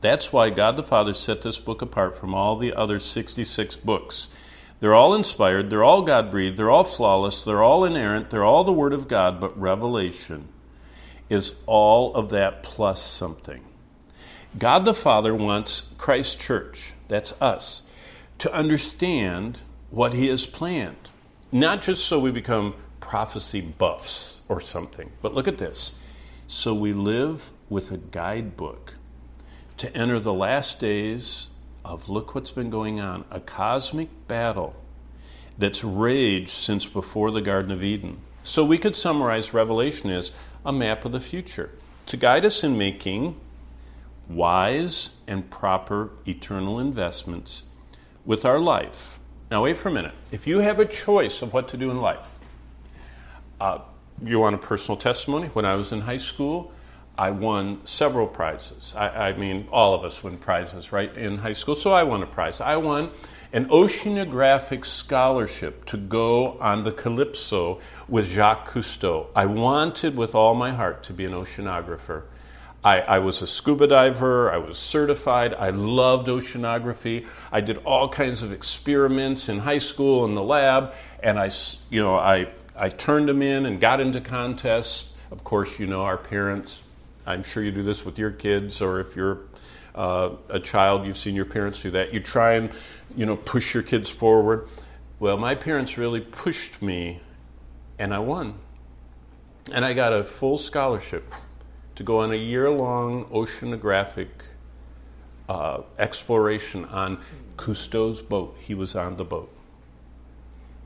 [0.01, 4.29] That's why God the Father set this book apart from all the other 66 books.
[4.79, 8.65] They're all inspired, they're all God breathed, they're all flawless, they're all inerrant, they're all
[8.65, 10.49] the Word of God, but Revelation
[11.31, 13.65] is all of that plus something.
[14.59, 17.83] God the Father wants Christ Church, that's us,
[18.39, 21.11] to understand what He has planned.
[21.51, 25.93] Not just so we become prophecy buffs or something, but look at this.
[26.47, 28.95] So we live with a guidebook
[29.79, 31.49] to enter the last days
[31.87, 34.75] of look what's been going on a cosmic battle
[35.57, 38.19] that's raged since before the Garden of Eden.
[38.43, 40.33] So we could summarize Revelation as
[40.65, 41.71] a map of the future
[42.07, 43.41] to guide us in making
[44.29, 47.65] wise and proper eternal investments
[48.25, 49.21] with our life.
[49.51, 50.15] Now, wait for a minute.
[50.33, 52.39] If you have a choice of what to do in life,
[53.61, 53.79] uh,
[54.23, 55.49] you want a personal testimony?
[55.49, 56.73] When I was in high school,
[57.19, 58.93] I won several prizes.
[58.97, 61.75] I, I, mean, all of us win prizes, right, in high school.
[61.75, 62.61] So I won a prize.
[62.61, 63.11] I won
[63.53, 69.29] an oceanographic scholarship to go on the Calypso with Jacques Cousteau.
[69.35, 72.25] I wanted with all my heart to be an oceanographer.
[72.85, 74.53] I, I, was a scuba diver.
[74.53, 75.55] I was certified.
[75.55, 77.27] I loved oceanography.
[77.51, 81.51] I did all kinds of experiments in high school in the lab, and I,
[81.89, 85.13] you know, I, I turned them in and got into contests.
[85.31, 86.85] Of course, you know, our parents
[87.27, 89.41] I'm sure you do this with your kids, or if you're
[89.95, 92.15] uh, a child, you've seen your parents do that.
[92.15, 92.71] You try and,
[93.17, 94.69] you know, push your kids forward.
[95.19, 97.21] Well, my parents really pushed me,
[97.99, 98.55] and I won.
[99.73, 101.35] And I got a full scholarship
[101.97, 104.29] to go on a year long oceanographic
[105.49, 107.19] uh, exploration on
[107.57, 108.57] Cousteau's boat.
[108.61, 109.53] He was on the boat.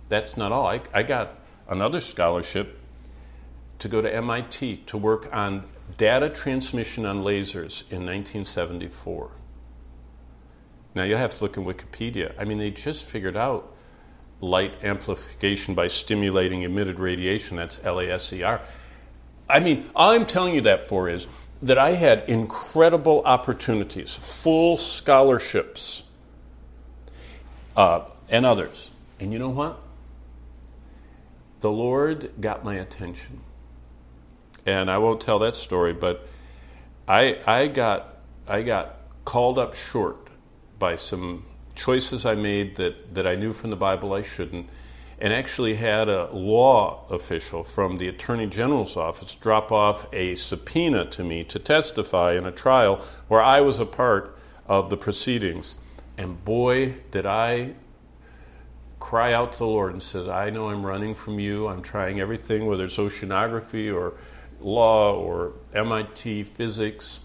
[0.09, 0.67] That's not all.
[0.67, 2.79] I, I got another scholarship
[3.81, 9.37] to go to MIT to work on data transmission on lasers in 1974.
[10.95, 12.35] Now you have to look in Wikipedia.
[12.39, 13.75] I mean, they just figured out
[14.41, 17.57] light amplification by stimulating emitted radiation.
[17.57, 18.61] That's LASER.
[19.49, 21.27] I mean, all I'm telling you that for is
[21.63, 26.05] that I had incredible opportunities, full scholarships,
[27.77, 28.91] uh, and others.
[29.19, 29.79] And you know what?
[31.61, 33.43] The Lord got my attention
[34.67, 36.27] and I won't tell that story, but
[37.09, 40.29] I, I, got, I got called up short
[40.79, 41.45] by some
[41.75, 44.69] choices I made that, that I knew from the Bible I shouldn't,
[45.19, 51.05] and actually had a law official from the Attorney General's office drop off a subpoena
[51.07, 55.77] to me to testify in a trial where I was a part of the proceedings.
[56.17, 57.75] And boy, did I
[58.99, 61.67] cry out to the Lord and said, I know I'm running from you.
[61.67, 64.15] I'm trying everything, whether it's oceanography or
[64.61, 67.21] law or MIT physics.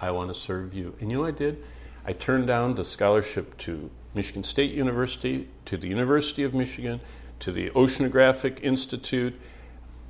[0.00, 0.94] I want to serve you.
[1.00, 1.62] And you know I did?
[2.04, 7.00] I turned down the scholarship to Michigan State University, to the University of Michigan,
[7.38, 9.34] to the Oceanographic Institute,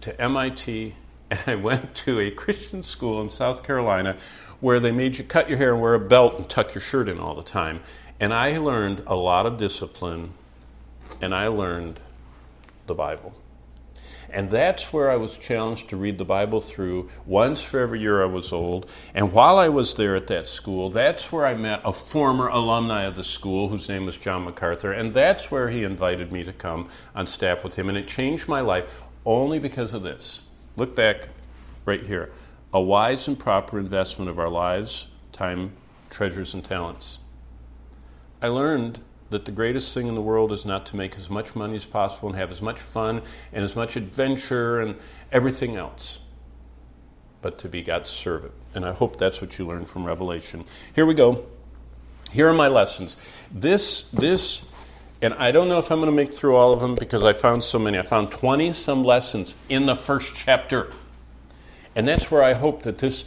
[0.01, 0.97] to MIT,
[1.31, 4.17] and I went to a Christian school in South Carolina
[4.61, 7.09] where they made you cut your hair and wear a belt and tuck your shirt
[7.09, 7.81] in all the time.
[8.21, 10.35] And I learned a lot of discipline,
[11.21, 12.01] and I learned
[12.87, 13.35] the Bible.
[14.33, 18.23] And that's where I was challenged to read the Bible through once for every year
[18.23, 18.91] I was old.
[19.15, 23.03] And while I was there at that school, that's where I met a former alumni
[23.03, 24.93] of the school whose name was John MacArthur.
[24.93, 27.91] And that's where he invited me to come on staff with him.
[27.91, 30.43] And it changed my life only because of this.
[30.77, 31.29] Look back
[31.85, 32.33] right here
[32.75, 35.73] a wise and proper investment of our lives, time,
[36.09, 37.19] treasures, and talents.
[38.41, 39.01] I learned
[39.33, 41.85] that the greatest thing in the world is not to make as much money as
[41.85, 44.95] possible and have as much fun and as much adventure and
[45.31, 46.21] everything else,
[47.41, 48.53] but to be God's servant.
[48.75, 50.65] And I hope that's what you learned from Revelation.
[50.95, 51.45] Here we go.
[52.31, 53.17] Here are my lessons.
[53.51, 54.63] This, this,
[55.21, 57.33] and I don't know if I'm going to make through all of them because I
[57.33, 57.99] found so many.
[57.99, 60.91] I found 20 some lessons in the first chapter.
[61.95, 63.27] And that's where I hope that this,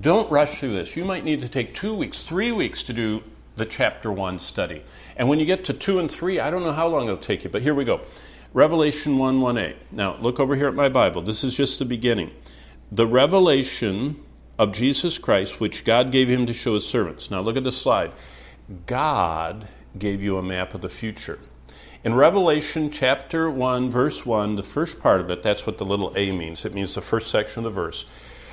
[0.00, 0.96] don't rush through this.
[0.96, 3.22] You might need to take two weeks, three weeks to do
[3.56, 4.82] the chapter one study.
[5.16, 7.42] And when you get to two and three, I don't know how long it'll take
[7.42, 8.02] you, but here we go.
[8.52, 9.74] Revelation 1 1a.
[9.90, 11.22] Now, look over here at my Bible.
[11.22, 12.30] This is just the beginning.
[12.92, 14.22] The revelation
[14.58, 17.30] of Jesus Christ, which God gave him to show his servants.
[17.30, 18.12] Now, look at the slide.
[18.86, 21.38] God gave you a map of the future.
[22.04, 26.12] In Revelation chapter 1, verse 1, the first part of it, that's what the little
[26.16, 26.64] a means.
[26.64, 28.06] It means the first section of the verse.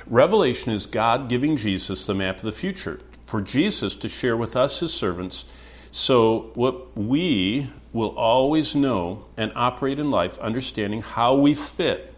[0.06, 4.56] Revelation is God giving Jesus the map of the future for Jesus to share with
[4.56, 5.44] us, his servants,
[5.90, 12.12] so what we will always know and operate in life understanding how we fit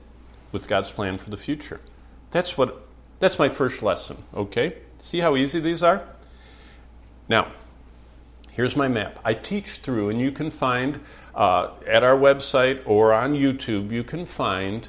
[0.52, 1.80] with God's plan for the future.
[2.30, 2.82] That's what
[3.18, 4.76] that's my first lesson, okay?
[4.98, 6.06] See how easy these are?
[7.28, 7.52] Now,
[8.56, 9.18] Here's my map.
[9.22, 11.00] I teach through, and you can find
[11.34, 14.88] uh, at our website or on YouTube, you can find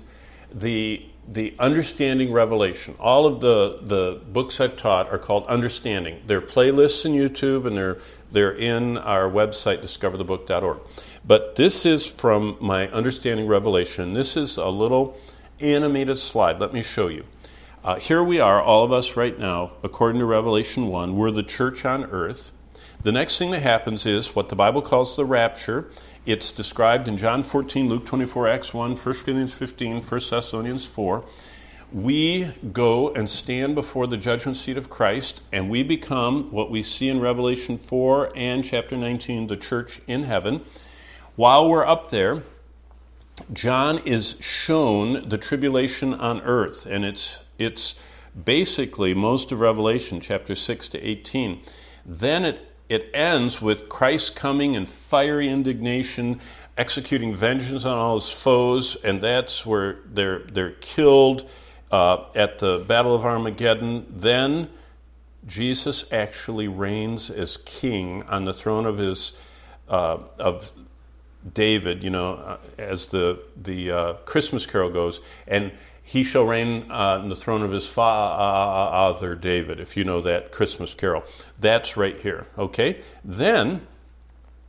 [0.50, 2.96] the the understanding revelation.
[3.00, 6.22] All of the, the books i've taught are called understanding.
[6.26, 7.98] They're playlists in youtube and they're,
[8.32, 10.80] they're in our website discoverthebook.org
[11.28, 14.14] but this is from my understanding revelation.
[14.14, 15.18] This is a little
[15.60, 16.60] animated slide.
[16.60, 17.26] Let me show you.
[17.84, 21.44] Uh, here we are all of us right now according to revelation 1 we're the
[21.44, 22.52] church on earth.
[23.02, 25.90] The next thing that happens is what the Bible calls the rapture.
[26.28, 31.24] It's described in John 14, Luke 24, Acts 1, 1 Corinthians 15, 1 Thessalonians 4.
[31.94, 36.84] We go and stand before the judgment seat of Christ, and we become what we
[36.84, 40.66] see in Revelation 4 and chapter 19, the church in heaven.
[41.38, 42.44] While we're up there,
[43.54, 47.96] John is shown the tribulation on earth, and it's, it's
[48.44, 51.62] basically most of Revelation, chapter 6 to 18.
[52.06, 56.40] Then it it ends with Christ coming in fiery indignation,
[56.78, 61.50] executing vengeance on all his foes, and that's where they're, they're killed
[61.92, 64.06] uh, at the Battle of Armageddon.
[64.10, 64.70] Then
[65.46, 69.34] Jesus actually reigns as king on the throne of his
[69.88, 70.72] uh, of
[71.54, 75.72] David, you know, uh, as the the uh, Christmas carol goes, and
[76.08, 79.98] he shall reign uh, on the throne of his father uh, uh, uh, David, if
[79.98, 81.26] you know that Christmas carol.
[81.60, 83.02] That's right here, okay?
[83.26, 83.86] Then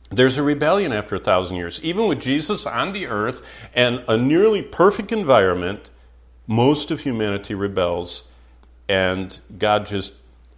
[0.09, 1.79] there's a rebellion after a thousand years.
[1.81, 3.41] Even with Jesus on the earth
[3.73, 5.89] and a nearly perfect environment,
[6.45, 8.25] most of humanity rebels,
[8.89, 10.11] and God just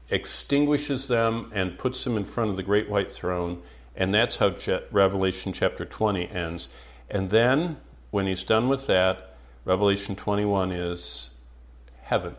[0.10, 3.62] extinguishes them and puts them in front of the great white throne.
[3.96, 4.56] And that's how
[4.89, 6.70] Revelation chapter 20 ends.
[7.08, 7.78] And then,
[8.10, 9.31] when he's done with that,
[9.63, 11.30] Revelation 21 is
[12.02, 12.36] heaven,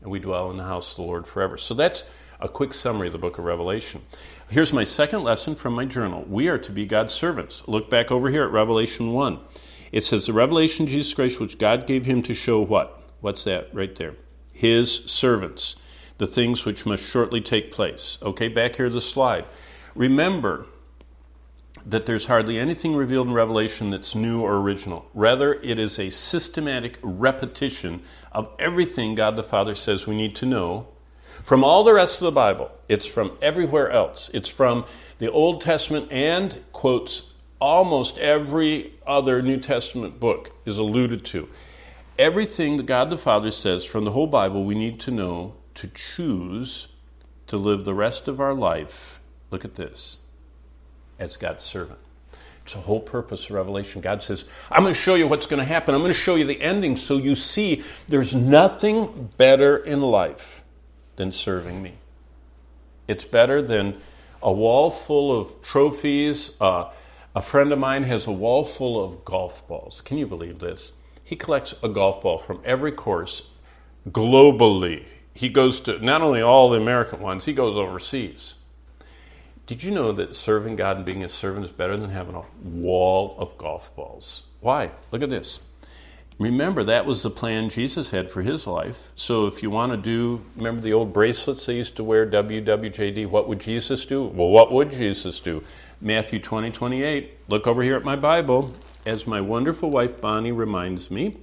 [0.00, 1.58] and we dwell in the house of the Lord forever.
[1.58, 2.04] So that's
[2.38, 4.02] a quick summary of the book of Revelation.
[4.50, 6.24] Here's my second lesson from my journal.
[6.28, 7.66] We are to be God's servants.
[7.66, 9.40] Look back over here at Revelation 1.
[9.90, 13.02] It says, The revelation Jesus Christ, which God gave him to show what?
[13.20, 14.14] What's that right there?
[14.52, 15.74] His servants,
[16.18, 18.18] the things which must shortly take place.
[18.22, 19.44] Okay, back here the slide.
[19.96, 20.66] Remember,
[21.86, 25.06] that there's hardly anything revealed in Revelation that's new or original.
[25.12, 30.46] Rather, it is a systematic repetition of everything God the Father says we need to
[30.46, 30.88] know
[31.42, 32.70] from all the rest of the Bible.
[32.88, 34.30] It's from everywhere else.
[34.32, 34.86] It's from
[35.18, 37.24] the Old Testament and quotes
[37.60, 41.48] almost every other New Testament book is alluded to.
[42.18, 45.88] Everything that God the Father says from the whole Bible we need to know to
[45.88, 46.88] choose
[47.46, 49.20] to live the rest of our life.
[49.50, 50.18] Look at this
[51.18, 51.98] as God's servant.
[52.62, 54.00] It's the whole purpose of Revelation.
[54.00, 55.94] God says, I'm going to show you what's going to happen.
[55.94, 60.64] I'm going to show you the ending so you see there's nothing better in life
[61.16, 61.94] than serving me.
[63.06, 64.00] It's better than
[64.42, 66.52] a wall full of trophies.
[66.58, 66.90] Uh,
[67.34, 70.00] a friend of mine has a wall full of golf balls.
[70.00, 70.92] Can you believe this?
[71.22, 73.42] He collects a golf ball from every course
[74.08, 75.04] globally.
[75.34, 78.54] He goes to not only all the American ones, he goes overseas.
[79.66, 82.44] Did you know that serving God and being a servant is better than having a
[82.62, 84.44] wall of golf balls?
[84.60, 84.90] Why?
[85.10, 85.60] Look at this.
[86.38, 89.12] Remember, that was the plan Jesus had for his life.
[89.14, 93.26] So if you want to do, remember the old bracelets they used to wear, WWJD,
[93.28, 94.24] what would Jesus do?
[94.24, 95.62] Well, what would Jesus do?
[96.00, 97.48] Matthew 20, 28.
[97.48, 98.72] Look over here at my Bible.
[99.06, 101.36] As my wonderful wife Bonnie reminds me,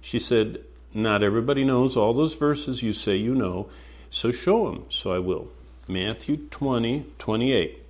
[0.00, 0.60] she said,
[0.94, 3.68] Not everybody knows all those verses you say you know,
[4.08, 4.84] so show them.
[4.88, 5.50] So I will.
[5.88, 7.82] Matthew 20, 28.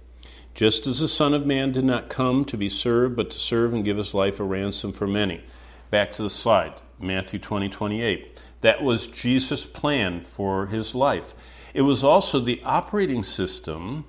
[0.55, 3.75] just as the Son of Man did not come to be served, but to serve
[3.75, 5.43] and give his life a ransom for many.
[5.91, 8.41] Back to the slide, Matthew 20, 28.
[8.63, 11.35] That was Jesus' plan for his life.
[11.75, 14.07] It was also the operating system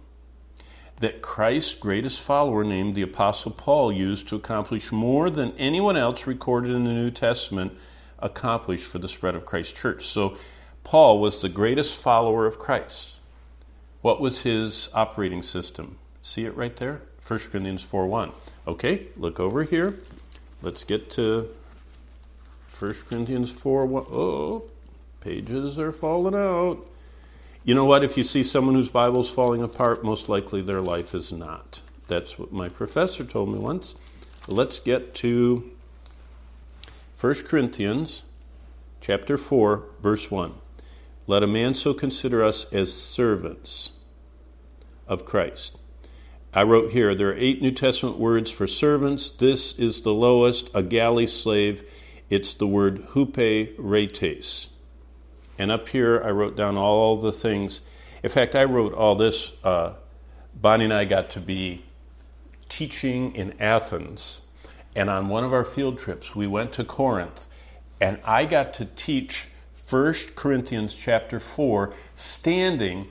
[1.00, 6.26] that Christ's greatest follower, named the Apostle Paul, used to accomplish more than anyone else
[6.26, 7.74] recorded in the New Testament
[8.20, 10.06] accomplished for the spread of Christ's church.
[10.06, 10.38] So,
[10.86, 13.13] Paul was the greatest follower of Christ.
[14.04, 15.98] What was his operating system?
[16.22, 17.04] See it right there?
[17.26, 18.34] 1 Corinthians 4 1.
[18.68, 19.98] Okay, look over here.
[20.62, 21.48] Let's get to
[22.78, 24.06] 1 Corinthians 4 1.
[24.12, 24.64] Oh,
[25.22, 26.86] pages are falling out.
[27.64, 28.04] You know what?
[28.04, 31.82] If you see someone whose Bible's falling apart, most likely their life is not.
[32.10, 33.96] That's what my professor told me once.
[34.50, 35.72] Let's get to
[37.18, 38.26] 1 Corinthians
[39.00, 40.56] chapter 4 verse 1.
[41.26, 43.92] Let a man so consider us as servants
[45.08, 45.78] of Christ.
[46.54, 49.30] I wrote here there are eight New Testament words for servants.
[49.30, 51.90] This is the lowest, a galley slave.
[52.30, 54.68] It's the word huperetes.
[55.58, 57.82] And up here, I wrote down all the things.
[58.22, 59.54] In fact, I wrote all this.
[59.64, 59.94] Uh,
[60.54, 61.84] Bonnie and I got to be
[62.70, 64.42] teaching in Athens.
[64.96, 67.48] And on one of our field trips, we went to Corinth.
[68.02, 69.48] And I got to teach
[69.94, 73.08] 1 Corinthians chapter 4 standing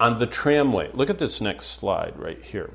[0.00, 0.90] on the tramway.
[0.94, 2.70] Look at this next slide right here.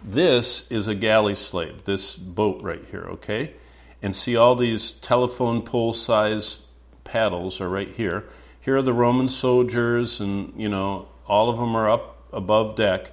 [0.00, 3.54] This is a galley slave, this boat right here, okay?
[4.00, 6.58] And see all these telephone pole size
[7.02, 8.26] paddles are right here.
[8.60, 13.10] Here are the Roman soldiers, and you know, all of them are up above deck.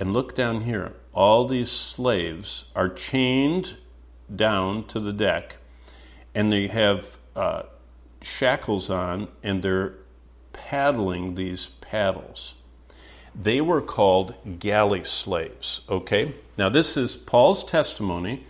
[0.00, 0.94] And look down here.
[1.12, 3.76] All these slaves are chained
[4.34, 5.58] down to the deck,
[6.34, 7.64] and they have uh,
[8.22, 9.94] shackles on, and they're
[10.52, 12.54] paddling these paddles.
[13.34, 16.34] They were called galley slaves, okay?
[16.56, 18.44] Now, this is Paul's testimony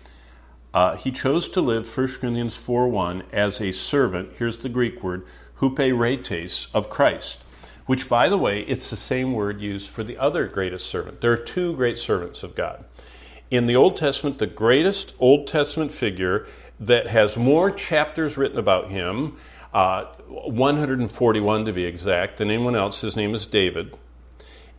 [0.76, 5.02] uh, he chose to live 1 Corinthians 4 1 as a servant, here's the Greek
[5.02, 5.24] word,
[5.58, 7.38] huperetes of Christ,
[7.86, 11.22] which, by the way, it's the same word used for the other greatest servant.
[11.22, 12.84] There are two great servants of God.
[13.50, 16.46] In the Old Testament, the greatest Old Testament figure
[16.78, 19.38] that has more chapters written about him,
[19.76, 23.94] uh, 141 to be exact, than anyone else, his name is David.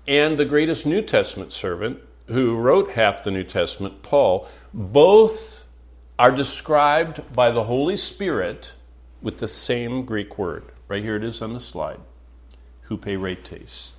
[0.07, 5.65] And the greatest New Testament servant, who wrote half the New Testament, Paul, both
[6.17, 8.73] are described by the Holy Spirit
[9.21, 10.63] with the same Greek word.
[10.87, 11.99] Right here it is on the slide.
[12.89, 13.91] Huperetes.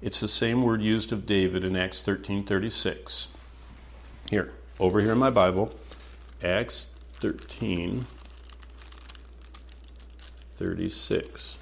[0.00, 3.26] It's the same word used of David in Acts 13:36.
[4.30, 5.74] Here, over here in my Bible,
[6.40, 6.86] Acts
[7.18, 8.06] 13
[10.56, 11.58] 36.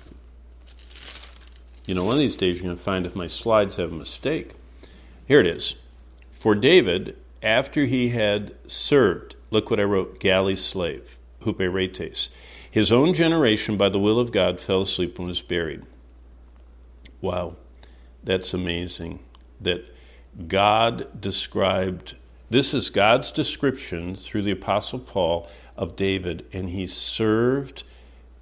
[1.86, 3.97] You know, one of these days you're going to find if my slides have a
[3.97, 4.55] mistake.
[5.26, 5.76] Here it is.
[6.30, 12.28] For David, after he had served Look what I wrote galley slave, huperetes.
[12.68, 15.84] His own generation, by the will of God, fell asleep and was buried.
[17.20, 17.55] Wow,
[18.24, 19.20] that's amazing.
[19.61, 19.84] That
[20.49, 22.16] God described,
[22.51, 27.84] this is God's description through the Apostle Paul of David, and he served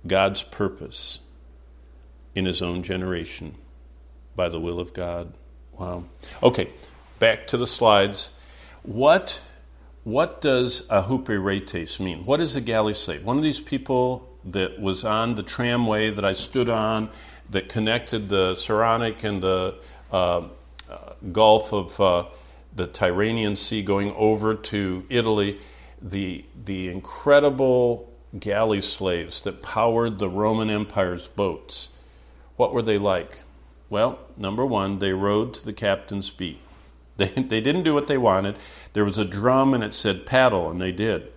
[0.07, 1.21] God's purpose
[2.35, 3.55] in his own generation
[4.35, 5.33] by the will of God.
[5.79, 6.05] Wow.
[6.43, 6.69] Okay,
[7.19, 8.33] back to the slides.
[8.83, 9.41] What
[10.05, 11.03] what does a
[12.01, 12.25] mean?
[12.25, 13.25] What is a galley slave?
[13.25, 17.09] One of these people that was on the tramway that I stood on
[17.51, 19.77] that connected the Saronic and the
[20.11, 20.49] uh,
[20.91, 22.25] uh, Gulf of uh,
[22.75, 25.59] the Tyrrhenian Sea going over to Italy,
[26.01, 31.91] the, the incredible galley slaves that powered the Roman Empire's boats.
[32.57, 33.43] What were they like?
[33.91, 36.59] Well, number one, they rowed to the captain's beat.
[37.19, 38.57] They, they didn't do what they wanted.
[38.95, 41.31] There was a drum and it said paddle, and they did.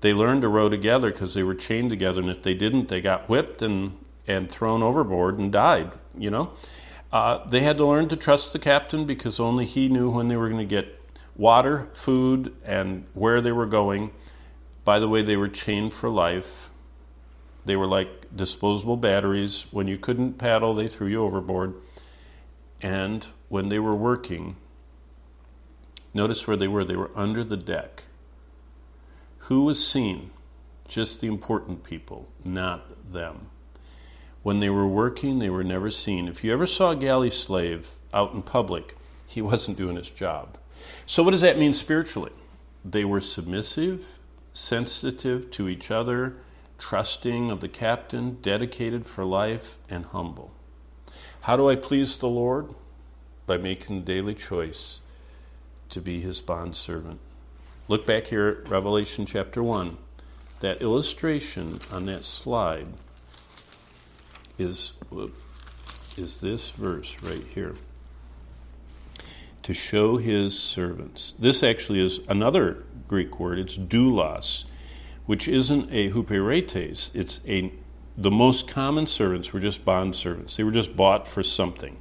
[0.00, 3.00] They learned to row together because they were chained together, and if they didn't, they
[3.00, 3.96] got whipped and,
[4.28, 6.52] and thrown overboard and died, you know.
[7.12, 10.36] Uh, they had to learn to trust the captain because only he knew when they
[10.36, 11.00] were going to get
[11.34, 14.12] water, food, and where they were going.
[14.86, 16.70] By the way, they were chained for life.
[17.66, 19.66] They were like disposable batteries.
[19.70, 21.74] When you couldn't paddle, they threw you overboard.
[22.80, 24.56] And when they were working,
[26.16, 26.82] Notice where they were.
[26.82, 28.04] They were under the deck.
[29.50, 30.30] Who was seen?
[30.88, 33.48] Just the important people, not them.
[34.42, 36.26] When they were working, they were never seen.
[36.26, 40.56] If you ever saw a galley slave out in public, he wasn't doing his job.
[41.04, 42.32] So, what does that mean spiritually?
[42.82, 44.15] They were submissive,
[44.56, 46.36] sensitive to each other,
[46.78, 50.52] trusting of the captain, dedicated for life, and humble.
[51.42, 52.74] How do I please the Lord?
[53.46, 55.00] by making the daily choice
[55.88, 57.20] to be his bondservant.
[57.88, 59.96] Look back here at Revelation chapter 1.
[60.60, 62.88] That illustration on that slide
[64.58, 64.94] is,
[66.16, 67.74] is this verse right here.
[69.62, 71.34] To show his servants.
[71.38, 73.58] This actually is another Greek word.
[73.58, 74.64] It's doulos,
[75.26, 77.10] which isn't a huperetes.
[77.14, 77.72] It's a
[78.18, 80.56] the most common servants were just bond servants.
[80.56, 81.98] They were just bought for something.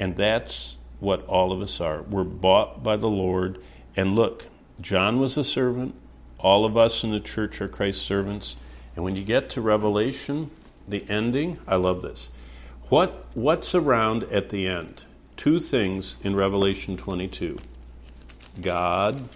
[0.00, 2.02] And that's what all of us are.
[2.02, 3.58] We're bought by the Lord.
[3.94, 4.46] And look,
[4.80, 5.94] John was a servant.
[6.38, 8.56] All of us in the church are Christ's servants.
[8.96, 10.50] And when you get to Revelation,
[10.88, 12.30] the ending, I love this.
[12.88, 15.04] What, what's around at the end?
[15.36, 17.58] Two things in Revelation 22
[18.60, 19.28] God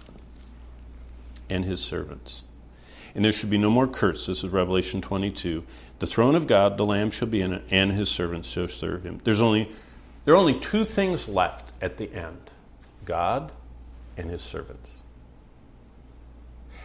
[1.49, 2.43] and his servants.
[3.15, 4.27] And there should be no more curse.
[4.27, 5.63] This is Revelation 22.
[5.99, 9.03] The throne of God, the Lamb shall be in it, and his servants shall serve
[9.03, 9.19] him.
[9.23, 9.69] There's only,
[10.25, 12.51] there are only two things left at the end
[13.05, 13.51] God
[14.15, 15.03] and his servants.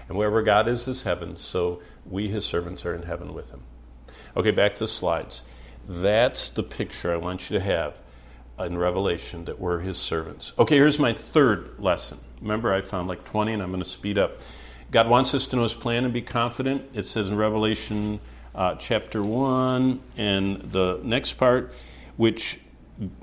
[0.09, 3.63] And wherever God is, is heaven, so we, his servants, are in heaven with him.
[4.37, 5.43] Okay, back to the slides.
[5.89, 8.01] That's the picture I want you to have
[8.59, 10.53] in Revelation that we're his servants.
[10.59, 12.19] Okay, here's my third lesson.
[12.45, 14.39] Remember, I found like 20, and I'm going to speed up.
[14.91, 16.91] God wants us to know his plan and be confident.
[16.95, 18.21] It says in Revelation
[18.55, 21.73] uh, chapter 1 and the next part,
[22.19, 22.61] which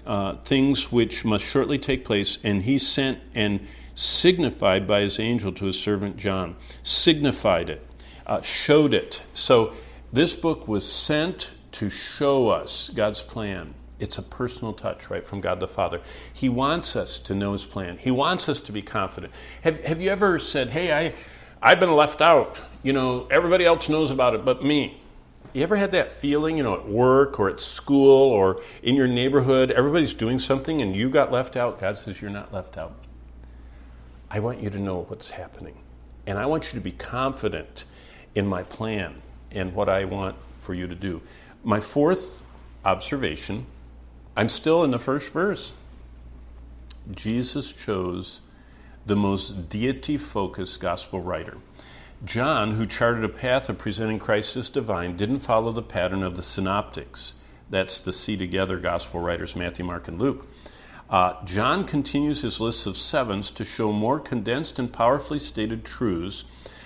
[0.08, 5.52] uh, things which must shortly take place, and he sent and signified by his angel
[5.52, 6.56] to his servant John.
[6.82, 7.88] Signified it,
[8.26, 9.22] uh, showed it.
[9.36, 9.74] So
[10.12, 13.76] this book was sent to show us God's plan.
[14.02, 16.02] It's a personal touch, right, from God the Father.
[16.34, 18.00] He wants us to know His plan.
[18.00, 19.32] He wants us to be confident.
[19.64, 21.14] Have, have you ever said, hey, I,
[21.62, 22.64] I've been left out.
[22.82, 25.00] You know, everybody else knows about it but me.
[25.54, 29.08] You ever had that feeling, you know, at work or at school or in your
[29.08, 31.80] neighborhood, everybody's doing something and you got left out?
[31.80, 32.96] God says, You're not left out.
[34.32, 35.78] I want you to know what's happening.
[36.26, 37.86] And I want you to be confident
[38.34, 39.22] in my plan
[39.52, 41.22] and what I want for you to do.
[41.64, 42.44] My fourth
[42.84, 43.68] observation
[44.42, 45.72] I'm still in the first verse.
[47.12, 48.42] Jesus chose
[49.06, 51.58] the most deity focused gospel writer.
[52.26, 56.36] John, who charted a path of presenting Christ as divine, didn't follow the pattern of
[56.36, 57.36] the synoptics.
[57.70, 60.48] That's the see together gospel writers, Matthew, Mark, and Luke.
[61.08, 66.46] Uh, John continues his list of sevens to show more condensed and powerfully stated truths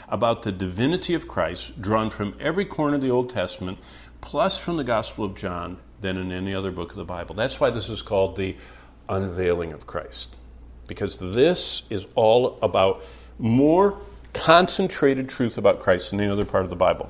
[0.10, 3.78] about the divinity of Christ drawn from every corner of the Old Testament,
[4.20, 7.36] plus from the Gospel of John, than in any other book of the Bible.
[7.36, 8.56] That's why this is called the
[9.10, 10.36] unveiling of Christ,
[10.88, 13.04] because this is all about
[13.40, 14.00] more
[14.34, 17.10] concentrated truth about Christ than any other part of the Bible.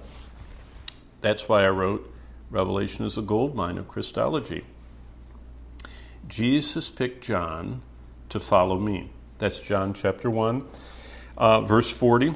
[1.22, 2.12] That's why I wrote
[2.50, 4.64] Revelation is a gold mine of Christology.
[6.28, 7.82] Jesus picked John
[8.30, 9.10] to follow me.
[9.40, 10.66] That's John chapter 1,
[11.38, 12.36] uh, verse 40.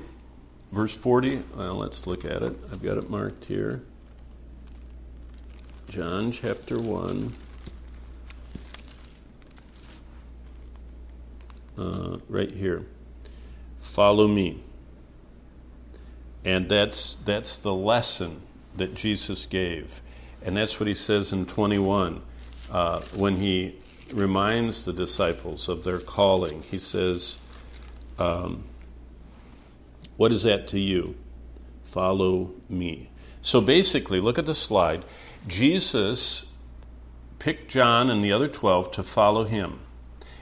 [0.71, 2.55] Verse 40, well, let's look at it.
[2.71, 3.81] I've got it marked here.
[5.89, 7.33] John chapter 1.
[11.79, 12.85] Uh, right here.
[13.79, 14.61] Follow me.
[16.45, 18.43] And that's, that's the lesson
[18.77, 20.03] that Jesus gave.
[20.43, 22.21] And that's what he says in 21
[22.69, 23.79] uh, when he
[24.13, 26.61] reminds the disciples of their calling.
[26.69, 27.39] He says,
[28.19, 28.63] um,
[30.17, 31.15] What is that to you?
[31.83, 33.09] Follow me.
[33.41, 35.03] So basically, look at the slide.
[35.47, 36.45] Jesus
[37.39, 39.79] picked John and the other 12 to follow him.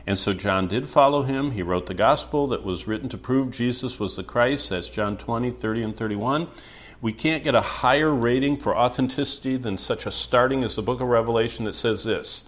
[0.07, 1.51] And so John did follow him.
[1.51, 4.69] He wrote the gospel that was written to prove Jesus was the Christ.
[4.69, 6.47] That's John 20, 30, and 31.
[7.01, 11.01] We can't get a higher rating for authenticity than such a starting as the book
[11.01, 12.45] of Revelation that says this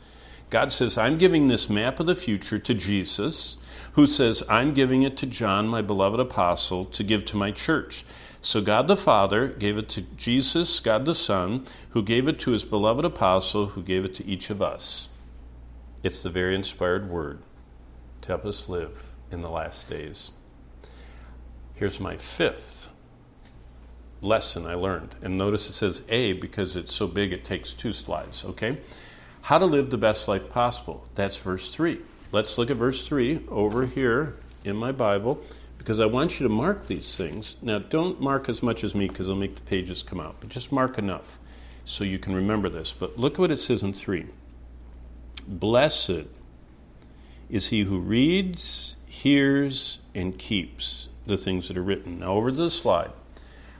[0.50, 3.58] God says, I'm giving this map of the future to Jesus,
[3.94, 8.06] who says, I'm giving it to John, my beloved apostle, to give to my church.
[8.42, 12.52] So God the Father gave it to Jesus, God the Son, who gave it to
[12.52, 15.10] his beloved apostle, who gave it to each of us.
[16.04, 17.40] It's the very inspired word
[18.22, 20.32] to help us live in the last days.
[21.76, 22.90] Here's my fifth
[24.22, 25.16] lesson I learned.
[25.22, 28.78] And notice it says A because it's so big it takes two slides, okay?
[29.44, 31.08] How to live the best life possible.
[31.14, 32.00] That's verse 3.
[32.32, 35.44] Let's look at verse 3 over here in my Bible
[35.80, 37.58] because I want you to mark these things.
[37.64, 40.50] Now, don't mark as much as me because I'll make the pages come out, but
[40.50, 41.40] just mark enough
[41.86, 42.94] so you can remember this.
[42.94, 44.28] But look what it says in 3
[45.48, 46.28] Blessed
[47.50, 52.20] is he who reads, hears, and keeps the things that are written.
[52.20, 53.12] Now, over to the slide.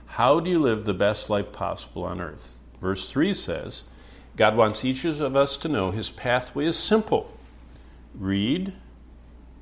[0.06, 2.60] How do you live the best life possible on earth?
[2.80, 3.84] Verse 3 says,
[4.36, 7.36] God wants each of us to know his pathway is simple.
[8.14, 8.72] read,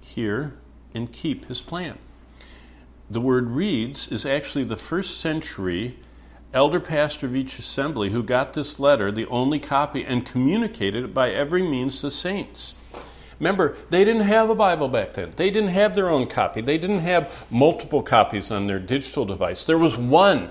[0.01, 0.55] hear,
[0.95, 1.99] and keep his plan.
[3.11, 5.97] The word reads is actually the first century
[6.53, 11.15] elder pastor of each assembly who got this letter, the only copy, and communicated it
[11.15, 12.75] by every means to saints.
[13.39, 15.33] Remember, they didn't have a Bible back then.
[15.37, 16.61] They didn't have their own copy.
[16.61, 19.65] They didn't have multiple copies on their digital device.
[19.65, 20.51] There was one,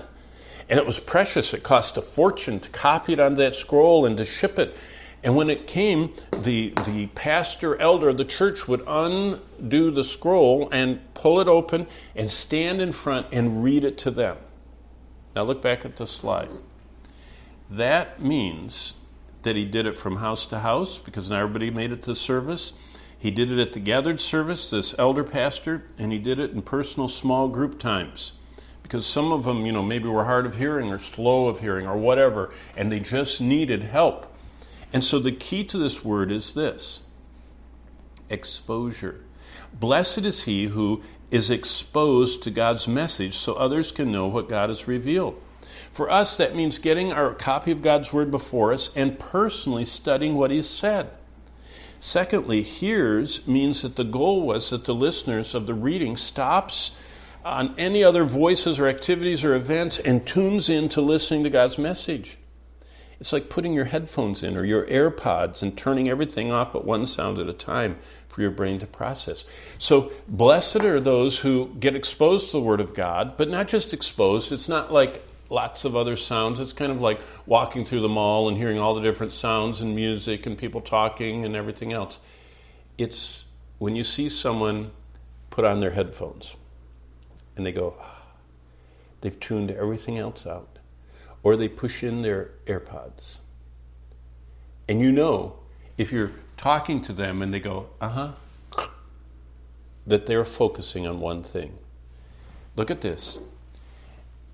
[0.68, 1.52] and it was precious.
[1.52, 4.76] It cost a fortune to copy it on that scroll and to ship it.
[5.22, 10.68] And when it came, the, the pastor elder of the church would undo the scroll
[10.70, 14.36] and pull it open and stand in front and read it to them.
[15.34, 16.50] Now look back at the slide.
[17.68, 18.94] That means
[19.42, 22.74] that he did it from house to house because not everybody made it to service.
[23.18, 26.62] He did it at the gathered service, this elder pastor, and he did it in
[26.62, 28.32] personal small group times.
[28.82, 31.86] Because some of them, you know, maybe were hard of hearing or slow of hearing
[31.86, 34.32] or whatever, and they just needed help.
[34.92, 37.00] And so the key to this word is this
[38.30, 39.20] exposure.
[39.72, 44.70] Blessed is he who is exposed to God's message so others can know what God
[44.70, 45.40] has revealed.
[45.90, 50.36] For us, that means getting our copy of God's Word before us and personally studying
[50.36, 51.10] what He's said.
[52.00, 56.92] Secondly, hears means that the goal was that the listeners of the reading stops
[57.44, 61.78] on any other voices or activities or events and tunes in to listening to God's
[61.78, 62.38] message.
[63.20, 67.04] It's like putting your headphones in or your AirPods and turning everything off but one
[67.04, 67.98] sound at a time
[68.28, 69.44] for your brain to process.
[69.76, 73.92] So, blessed are those who get exposed to the Word of God, but not just
[73.92, 74.52] exposed.
[74.52, 76.60] It's not like lots of other sounds.
[76.60, 79.96] It's kind of like walking through the mall and hearing all the different sounds and
[79.96, 82.20] music and people talking and everything else.
[82.98, 83.46] It's
[83.78, 84.90] when you see someone
[85.50, 86.56] put on their headphones
[87.56, 88.26] and they go, ah,
[89.20, 90.77] they've tuned everything else out,
[91.42, 93.38] or they push in their AirPods.
[94.88, 95.56] And you know,
[95.96, 98.88] if you're talking to them and they go, uh huh,
[100.06, 101.78] that they're focusing on one thing.
[102.76, 103.38] Look at this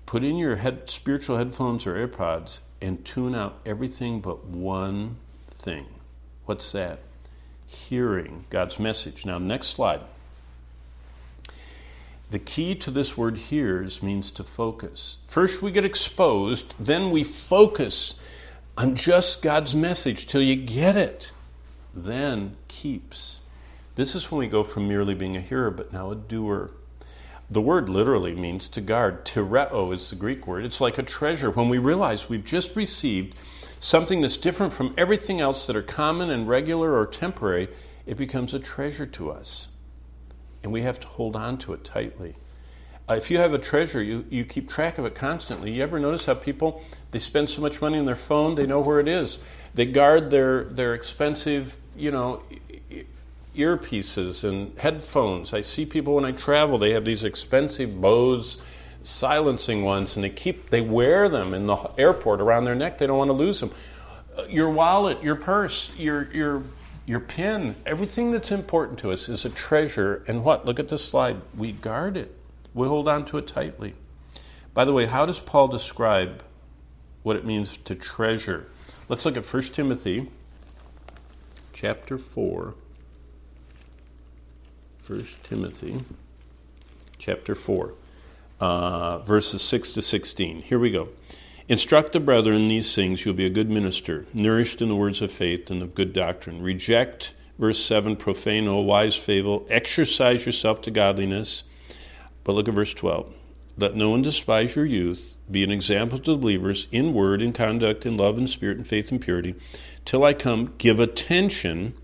[0.05, 5.17] put in your head, spiritual headphones or AirPods and tune out everything but one
[5.47, 5.85] thing.
[6.45, 6.99] What's that?
[7.65, 9.25] Hearing God's message.
[9.25, 10.01] Now, next slide.
[12.35, 15.19] The key to this word hears means to focus.
[15.23, 18.15] First, we get exposed, then we focus
[18.77, 21.31] on just God's message till you get it.
[21.93, 23.39] Then keeps.
[23.95, 26.71] This is when we go from merely being a hearer, but now a doer.
[27.49, 29.23] The word literally means to guard.
[29.23, 30.65] Tereo is the Greek word.
[30.65, 31.51] It's like a treasure.
[31.51, 33.37] When we realize we've just received
[33.79, 37.69] something that's different from everything else that are common and regular or temporary,
[38.05, 39.69] it becomes a treasure to us.
[40.65, 42.33] And we have to hold on to it tightly.
[43.07, 45.71] Uh, if you have a treasure, you, you keep track of it constantly.
[45.71, 48.81] You ever notice how people they spend so much money on their phone, they know
[48.81, 49.37] where it is.
[49.75, 52.41] They guard their, their expensive, you know,
[53.53, 55.53] earpieces and headphones.
[55.53, 58.57] I see people when I travel, they have these expensive Bose
[59.03, 62.97] silencing ones and they keep they wear them in the airport around their neck.
[62.97, 63.69] They don't want to lose them.
[64.35, 66.63] Uh, your wallet, your purse, your your
[67.05, 70.23] your pin, everything that's important to us is a treasure.
[70.27, 70.65] And what?
[70.65, 71.41] Look at this slide.
[71.55, 72.35] We guard it.
[72.73, 73.93] We hold on to it tightly.
[74.73, 76.43] By the way, how does Paul describe
[77.23, 78.67] what it means to treasure?
[79.07, 80.29] Let's look at 1 Timothy
[81.73, 82.73] chapter 4
[85.07, 85.99] 1 Timothy
[87.19, 87.93] chapter 4,
[88.59, 90.63] uh, verses 6 to 16.
[90.63, 91.09] Here we go.
[91.67, 95.23] Instruct the brethren in these things, you'll be a good minister, nourished in the words
[95.23, 96.61] of faith and of good doctrine.
[96.61, 99.65] Reject, verse 7, profane, or wise fable.
[99.71, 101.63] Exercise yourself to godliness.
[102.43, 103.33] But look at verse 12.
[103.77, 105.35] Let no one despise your youth.
[105.49, 108.83] Be an example to the believers in word, in conduct, in love, in spirit, in
[108.83, 109.55] faith, and purity.
[110.05, 111.95] Till I come, give attention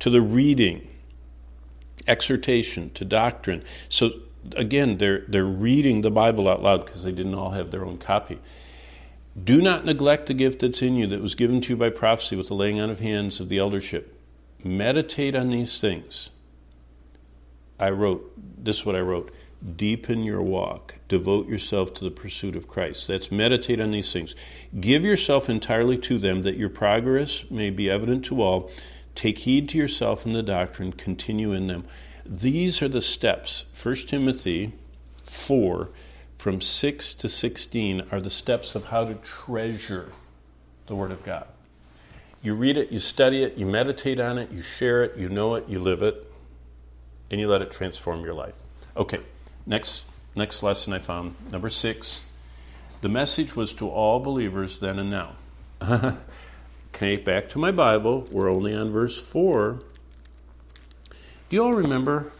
[0.00, 0.88] to the reading
[2.08, 3.62] exhortation, to doctrine.
[3.88, 4.10] So
[4.56, 7.98] again, they're, they're reading the Bible out loud because they didn't all have their own
[7.98, 8.40] copy.
[9.42, 12.36] Do not neglect the gift that's in you that was given to you by prophecy
[12.36, 14.18] with the laying on of hands of the eldership.
[14.62, 16.30] Meditate on these things.
[17.78, 19.32] I wrote, this is what I wrote
[19.76, 23.08] deepen your walk, devote yourself to the pursuit of Christ.
[23.08, 24.34] That's meditate on these things.
[24.78, 28.70] Give yourself entirely to them that your progress may be evident to all.
[29.14, 31.84] Take heed to yourself and the doctrine, continue in them.
[32.26, 33.64] These are the steps.
[33.82, 34.74] 1 Timothy
[35.22, 35.90] 4,
[36.44, 40.10] from 6 to 16, are the steps of how to treasure
[40.84, 41.46] the Word of God.
[42.42, 45.54] You read it, you study it, you meditate on it, you share it, you know
[45.54, 46.30] it, you live it,
[47.30, 48.52] and you let it transform your life.
[48.94, 49.20] Okay,
[49.64, 50.04] next,
[50.36, 52.24] next lesson I found, number six.
[53.00, 55.36] The message was to all believers then and now.
[56.94, 58.28] Okay, back to my Bible.
[58.30, 59.80] We're only on verse 4.
[61.08, 61.16] Do
[61.48, 62.30] you all remember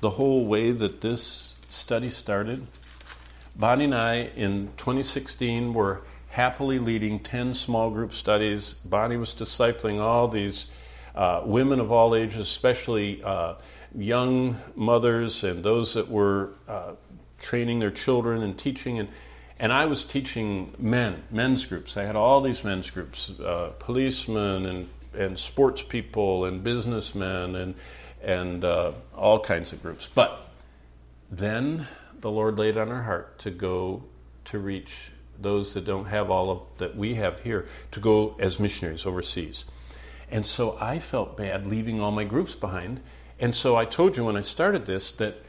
[0.00, 2.66] the whole way that this study started?
[3.58, 8.74] Bonnie and I in 2016 were happily leading 10 small group studies.
[8.84, 10.68] Bonnie was discipling all these
[11.16, 13.54] uh, women of all ages, especially uh,
[13.96, 16.92] young mothers and those that were uh,
[17.40, 19.00] training their children and teaching.
[19.00, 19.08] And,
[19.58, 21.96] and I was teaching men, men's groups.
[21.96, 27.74] I had all these men's groups uh, policemen and, and sports people and businessmen and,
[28.22, 30.08] and uh, all kinds of groups.
[30.14, 30.47] But
[31.30, 31.86] then
[32.20, 34.04] the Lord laid on our heart to go
[34.46, 38.58] to reach those that don't have all of that we have here to go as
[38.58, 39.64] missionaries overseas.
[40.30, 43.00] And so I felt bad leaving all my groups behind.
[43.38, 45.42] And so I told you when I started this that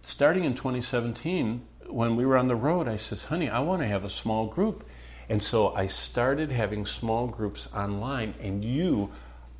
[0.00, 3.88] starting in 2017, when we were on the road, I says, honey, I want to
[3.88, 4.84] have a small group.
[5.28, 9.10] And so I started having small groups online, and you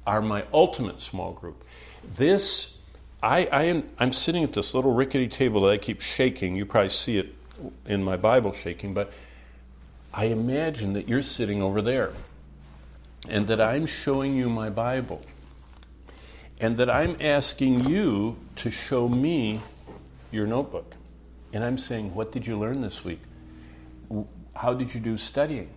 [0.06, 1.64] are my ultimate small group.
[2.04, 2.76] This,
[3.22, 6.56] I, I am, I'm sitting at this little rickety table that I keep shaking.
[6.56, 7.34] You probably see it
[7.86, 9.12] in my Bible shaking, but
[10.12, 12.12] I imagine that you're sitting over there
[13.28, 15.22] and that I'm showing you my Bible
[16.60, 19.60] and that I'm asking you to show me
[20.32, 20.94] your notebook.
[21.52, 23.20] And I'm saying, What did you learn this week?
[24.54, 25.70] How did you do studying?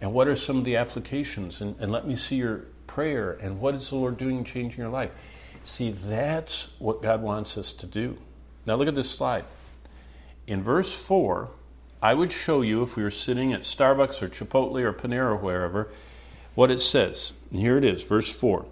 [0.00, 1.60] And what are some of the applications?
[1.60, 3.32] And, and let me see your prayer.
[3.40, 5.10] And what is the Lord doing changing your life?
[5.64, 8.18] See, that's what God wants us to do.
[8.66, 9.44] Now, look at this slide.
[10.46, 11.50] In verse 4,
[12.02, 15.36] I would show you if we were sitting at Starbucks or Chipotle or Panera or
[15.36, 15.88] wherever,
[16.54, 17.32] what it says.
[17.50, 18.66] And here it is, verse 4.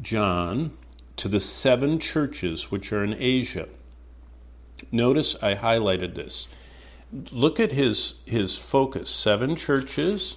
[0.00, 0.76] John,
[1.16, 3.68] to the seven churches which are in Asia.
[4.92, 6.48] Notice I highlighted this.
[7.32, 9.08] Look at his, his focus.
[9.08, 10.36] Seven churches,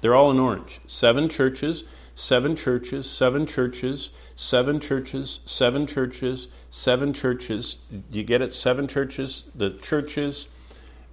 [0.00, 0.80] they're all in orange.
[0.86, 1.84] Seven churches,
[2.18, 7.78] seven churches, seven churches, seven churches, seven churches, seven churches.
[8.10, 8.52] You get it?
[8.52, 10.48] Seven churches, the churches,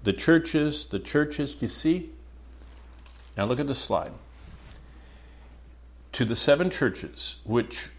[0.04, 1.54] the churches, the churches.
[1.54, 2.10] Do you see?
[3.38, 4.14] Now look at the slide.
[6.14, 7.90] To the seven churches, which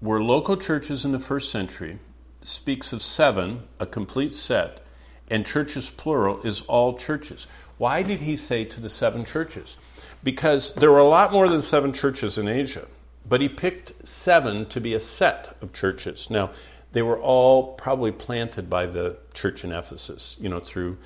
[0.00, 1.98] were local churches in the first century,
[2.40, 4.80] speaks of seven, a complete set,
[5.30, 7.46] and churches plural is all churches.
[7.76, 9.76] Why did he say to the seven churches?
[10.22, 12.86] Because there were a lot more than seven churches in Asia,
[13.28, 16.28] but he picked seven to be a set of churches.
[16.30, 16.50] Now,
[16.92, 20.98] they were all probably planted by the church in Ephesus, you know, through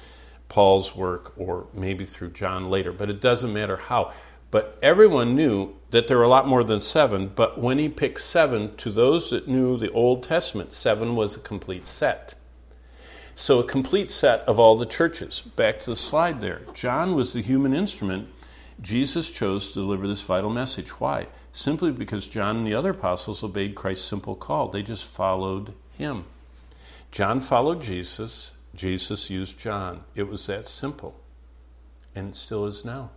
[0.48, 4.12] Paul's work or maybe through John later, but it doesn't matter how.
[4.50, 8.20] But everyone knew that there were a lot more than seven, but when he picked
[8.20, 12.34] seven, to those that knew the Old Testament, seven was a complete set.
[13.34, 15.40] So, a complete set of all the churches.
[15.40, 16.60] Back to the slide there.
[16.74, 18.28] John was the human instrument
[18.82, 20.88] Jesus chose to deliver this vital message.
[21.00, 21.28] Why?
[21.52, 24.68] Simply because John and the other apostles obeyed Christ's simple call.
[24.68, 26.24] They just followed him.
[27.12, 30.02] John followed Jesus, Jesus used John.
[30.14, 31.14] It was that simple.
[32.14, 33.10] And it still is now.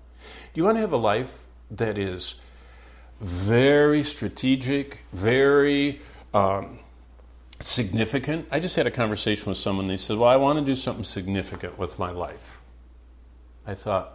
[0.54, 2.36] Do you want to have a life that is
[3.20, 6.02] very strategic, very
[6.34, 6.80] um,
[7.60, 8.48] significant?
[8.52, 9.88] I just had a conversation with someone.
[9.88, 12.62] They said, Well, I want to do something significant with my life.
[13.66, 14.15] I thought,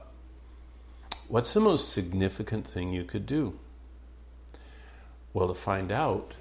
[1.30, 3.58] What's the most significant thing you could do?
[5.32, 6.34] Well, to find out,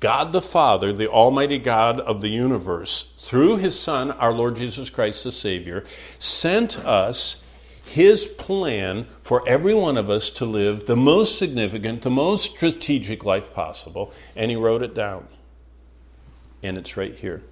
[0.00, 4.88] God the Father, the Almighty God of the universe, through His Son, our Lord Jesus
[4.88, 5.84] Christ the Savior,
[6.18, 7.42] sent us
[7.90, 13.24] his plan for every one of us to live the most significant, the most strategic
[13.24, 15.26] life possible, and he wrote it down.
[16.62, 17.42] And it's right here.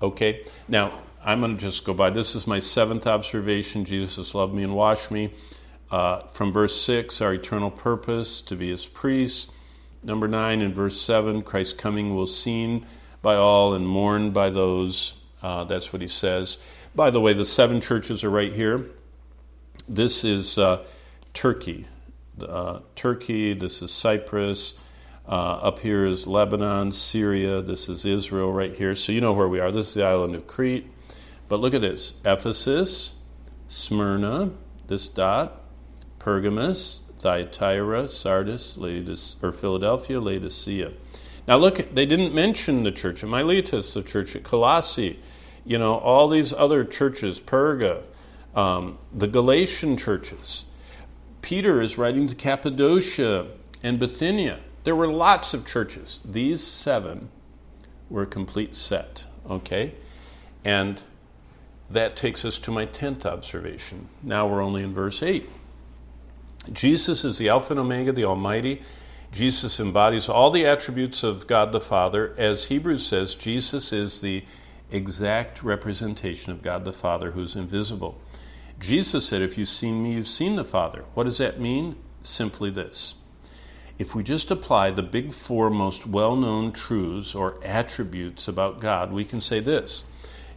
[0.00, 0.44] Okay?
[0.68, 2.08] Now, I'm going to just go by.
[2.08, 3.84] This is my seventh observation.
[3.84, 5.30] Jesus loved me and washed me.
[5.90, 9.50] Uh, from verse 6, our eternal purpose to be his priest.
[10.02, 12.86] Number 9, in verse 7, Christ's coming will seen
[13.20, 15.12] by all and mourned by those.
[15.42, 16.56] Uh, that's what he says.
[16.94, 18.86] By the way, the seven churches are right here.
[19.86, 20.84] This is uh,
[21.34, 21.86] Turkey.
[22.40, 24.72] Uh, Turkey, this is Cyprus.
[25.28, 27.60] Uh, up here is Lebanon, Syria.
[27.60, 28.94] This is Israel right here.
[28.94, 29.70] So you know where we are.
[29.70, 30.86] This is the island of Crete.
[31.50, 33.12] But look at this Ephesus,
[33.66, 34.52] Smyrna,
[34.86, 35.62] this dot,
[36.20, 40.92] Pergamus, Thyatira, Sardis, Laodicea, or Philadelphia, Laodicea.
[41.48, 45.18] Now look, they didn't mention the church at Miletus, the church at Colossae,
[45.64, 48.04] you know, all these other churches, Perga,
[48.54, 50.66] um, the Galatian churches.
[51.42, 53.48] Peter is writing to Cappadocia
[53.82, 54.60] and Bithynia.
[54.84, 56.20] There were lots of churches.
[56.24, 57.28] These seven
[58.08, 59.94] were a complete set, okay?
[60.64, 61.02] And
[61.90, 64.08] that takes us to my 10th observation.
[64.22, 65.48] Now we're only in verse 8.
[66.72, 68.82] Jesus is the Alpha and Omega, the Almighty,
[69.32, 72.34] Jesus embodies all the attributes of God the Father.
[72.36, 74.44] As Hebrews says, Jesus is the
[74.90, 78.18] exact representation of God the Father who's invisible.
[78.80, 81.04] Jesus said, If you've seen me, you've seen the Father.
[81.14, 81.94] What does that mean?
[82.22, 83.14] Simply this.
[84.00, 89.12] If we just apply the big four most well known truths or attributes about God,
[89.12, 90.02] we can say this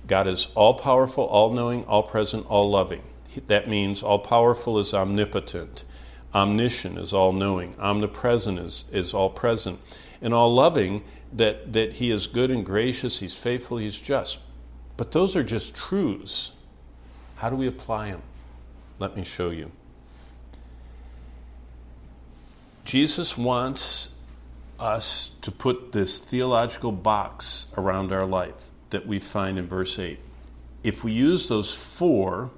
[0.07, 3.03] God is all powerful, all knowing, all present, all loving.
[3.47, 5.85] That means all powerful is omnipotent,
[6.33, 9.79] omniscient is all knowing, omnipresent is, is all present,
[10.21, 14.39] and all loving that, that he is good and gracious, he's faithful, he's just.
[14.97, 16.51] But those are just truths.
[17.37, 18.21] How do we apply them?
[18.99, 19.71] Let me show you.
[22.85, 24.11] Jesus wants
[24.79, 30.17] us to put this theological box around our life that we find in verse 8.
[30.83, 32.51] If we use those four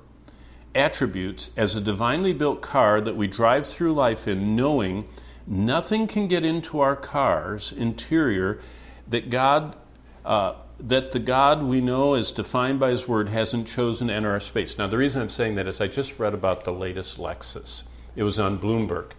[0.76, 5.08] attributes as a divinely built car that we drive through life in, knowing
[5.48, 8.60] nothing can get into our car's interior
[9.08, 9.76] that God.
[10.24, 14.32] Uh, that the God we know as defined by His Word hasn't chosen to enter
[14.32, 14.78] our space.
[14.78, 17.84] Now, the reason I'm saying that is I just read about the latest Lexus.
[18.16, 19.12] It was on Bloomberg.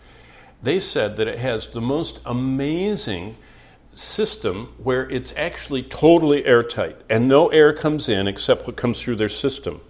[0.63, 3.37] They said that it has the most amazing
[3.97, 9.17] system where it's actually totally airtight and no air comes in except what comes through
[9.17, 9.81] their system.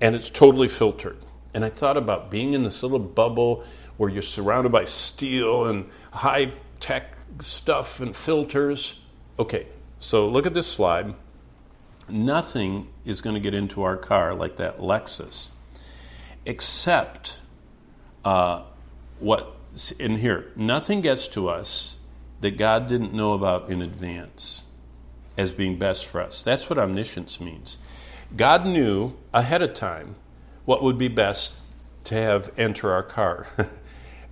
[0.00, 1.16] And it's totally filtered.
[1.54, 3.64] And I thought about being in this little bubble
[3.96, 9.00] where you're surrounded by steel and high tech stuff and filters.
[9.38, 9.66] Okay,
[9.98, 11.14] so look at this slide.
[12.08, 15.50] Nothing is going to get into our car like that Lexus,
[16.44, 17.38] except
[18.24, 18.64] uh,
[19.18, 19.56] what
[19.98, 20.52] in here.
[20.56, 21.96] Nothing gets to us
[22.44, 24.64] that God didn't know about in advance
[25.38, 26.42] as being best for us.
[26.42, 27.78] That's what omniscience means.
[28.36, 30.16] God knew ahead of time
[30.66, 31.54] what would be best
[32.04, 33.46] to have enter our car.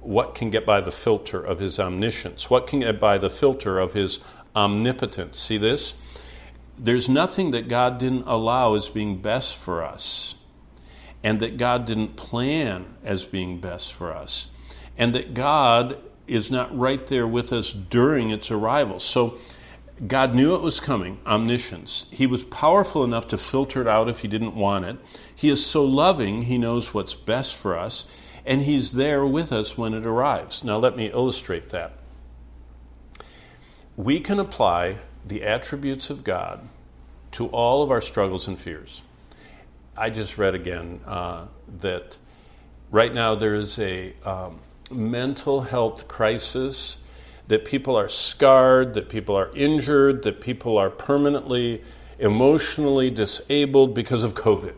[0.03, 2.51] what can get by the filter of his omniscience?
[2.51, 4.21] What can get by the filter of his
[4.55, 5.39] omnipotence?
[5.39, 5.95] See this?
[6.77, 10.35] There's nothing that God didn't allow as being best for us,
[11.25, 14.49] and that God didn't plan as being best for us,
[14.99, 15.97] and that God
[16.27, 19.01] is not right there with us during its arrival.
[19.01, 19.39] So
[20.07, 22.07] God knew it was coming, omniscience.
[22.11, 24.99] He was powerful enough to filter it out if he didn't want it.
[25.35, 28.07] He is so loving, he knows what's best for us,
[28.45, 30.65] and he's there with us when it arrives.
[30.65, 31.93] Now, let me illustrate that.
[33.97, 36.69] We can apply the attributes of God
[37.33, 39.03] to all of our struggles and fears.
[39.97, 41.47] I just read again uh,
[41.79, 42.17] that
[42.91, 44.59] right now there is a um,
[44.93, 46.99] mental health crisis,
[47.49, 51.83] that people are scarred, that people are injured, that people are permanently
[52.19, 54.75] emotionally disabled because of COVID.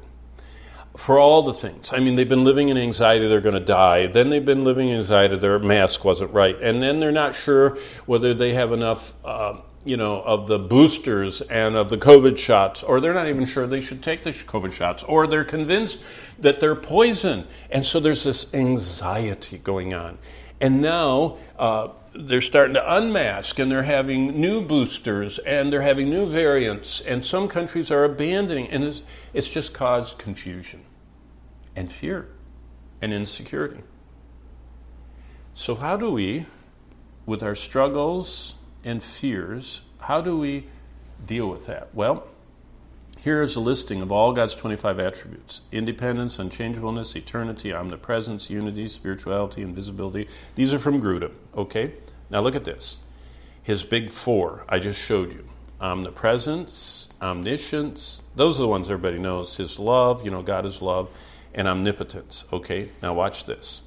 [0.96, 1.92] For all the things.
[1.92, 4.06] I mean, they've been living in anxiety they're going to die.
[4.06, 6.56] Then they've been living in anxiety their mask wasn't right.
[6.60, 9.12] And then they're not sure whether they have enough.
[9.24, 13.46] Uh, you know, of the boosters and of the COVID shots, or they're not even
[13.46, 16.00] sure they should take the COVID shots, or they're convinced
[16.38, 17.46] that they're poison.
[17.70, 20.18] And so there's this anxiety going on.
[20.60, 26.08] And now uh, they're starting to unmask and they're having new boosters and they're having
[26.08, 30.82] new variants, and some countries are abandoning, and it's, it's just caused confusion
[31.76, 32.28] and fear
[33.02, 33.82] and insecurity.
[35.54, 36.46] So, how do we,
[37.26, 38.54] with our struggles,
[38.84, 40.66] and fears, how do we
[41.26, 41.94] deal with that?
[41.94, 42.26] Well,
[43.18, 49.62] here is a listing of all God's 25 attributes independence, unchangeableness, eternity, omnipresence, unity, spirituality,
[49.62, 50.28] invisibility.
[50.54, 51.94] These are from Grudem, okay?
[52.30, 53.00] Now look at this.
[53.62, 55.44] His big four I just showed you
[55.80, 59.56] omnipresence, omniscience, those are the ones everybody knows.
[59.56, 61.10] His love, you know, God is love,
[61.54, 62.88] and omnipotence, okay?
[63.02, 63.82] Now watch this.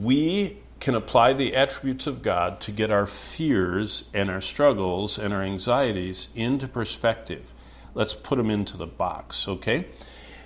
[0.00, 5.34] We can apply the attributes of God to get our fears and our struggles and
[5.34, 7.52] our anxieties into perspective.
[7.94, 9.86] Let's put them into the box, okay?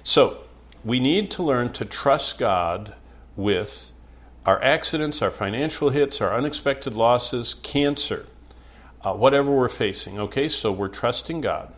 [0.03, 0.39] So,
[0.83, 2.95] we need to learn to trust God
[3.37, 3.93] with
[4.47, 8.25] our accidents, our financial hits, our unexpected losses, cancer,
[9.03, 10.49] uh, whatever we're facing, okay?
[10.49, 11.71] So, we're trusting God.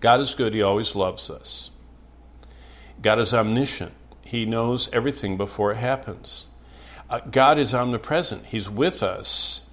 [0.00, 1.70] God is good, He always loves us.
[3.00, 6.48] God is omniscient, He knows everything before it happens.
[7.12, 8.46] Uh, God is omnipresent.
[8.46, 9.64] He's with us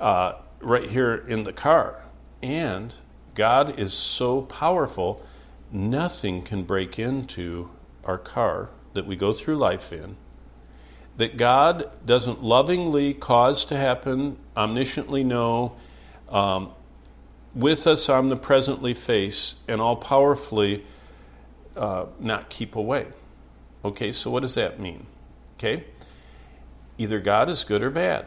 [0.00, 2.06] uh, right here in the car.
[2.42, 2.92] And
[3.36, 5.24] God is so powerful,
[5.70, 7.70] nothing can break into
[8.02, 10.16] our car that we go through life in.
[11.18, 15.76] That God doesn't lovingly cause to happen, omnisciently know,
[16.28, 16.72] um,
[17.54, 20.84] with us omnipresently face, and all powerfully
[21.76, 23.06] uh, not keep away.
[23.84, 25.06] Okay, so what does that mean?
[25.58, 25.84] Okay?
[26.98, 28.26] Either God is good or bad.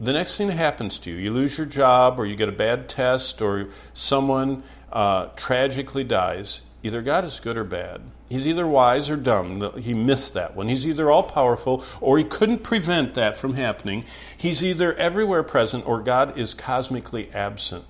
[0.00, 2.52] the next thing that happens to you, you lose your job, or you get a
[2.52, 4.62] bad test, or someone
[4.92, 8.02] uh, tragically dies, either God is good or bad.
[8.28, 9.72] He's either wise or dumb.
[9.80, 10.68] He missed that one.
[10.68, 14.04] He's either all powerful or he couldn't prevent that from happening.
[14.36, 17.84] He's either everywhere present or God is cosmically absent.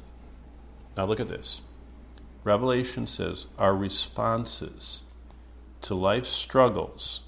[0.97, 1.61] Now look at this.
[2.45, 5.03] Revelation says our responses
[5.83, 7.23] to life's struggles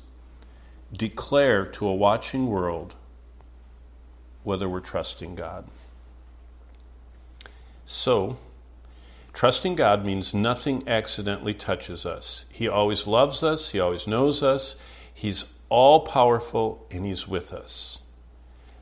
[0.92, 2.94] declare to a watching world
[4.42, 5.66] whether we're trusting God.
[7.84, 8.38] So,
[9.32, 12.44] Trusting God means nothing accidentally touches us.
[12.50, 14.76] He always loves us, He always knows us,
[15.12, 18.02] He's all powerful, and He's with us.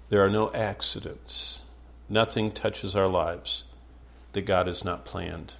[0.08, 1.62] There are no accidents.
[2.08, 3.64] Nothing touches our lives
[4.32, 5.56] that God has not planned.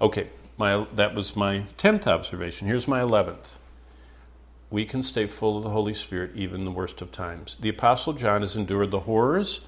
[0.00, 0.28] Okay,
[0.58, 2.66] my, that was my 10th observation.
[2.66, 3.56] Here's my 11th.
[4.70, 7.58] We can stay full of the Holy Spirit even in the worst of times.
[7.60, 9.60] The Apostle John has endured the horrors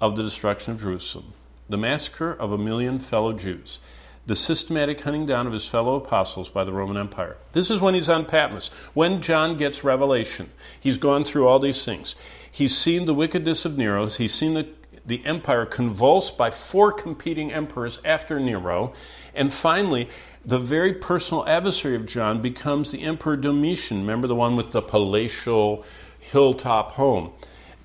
[0.00, 1.32] of the destruction of Jerusalem
[1.68, 3.80] the massacre of a million fellow Jews,
[4.26, 7.38] the systematic hunting down of his fellow apostles by the Roman Empire.
[7.52, 10.50] This is when he's on Patmos, when John gets revelation.
[10.78, 12.14] He's gone through all these things.
[12.50, 14.68] He's seen the wickedness of Nero, he's seen the,
[15.06, 18.92] the empire convulsed by four competing emperors after Nero,
[19.34, 20.08] and finally,
[20.44, 24.00] the very personal adversary of John becomes the Emperor Domitian.
[24.00, 25.84] Remember the one with the palatial
[26.18, 27.32] hilltop home?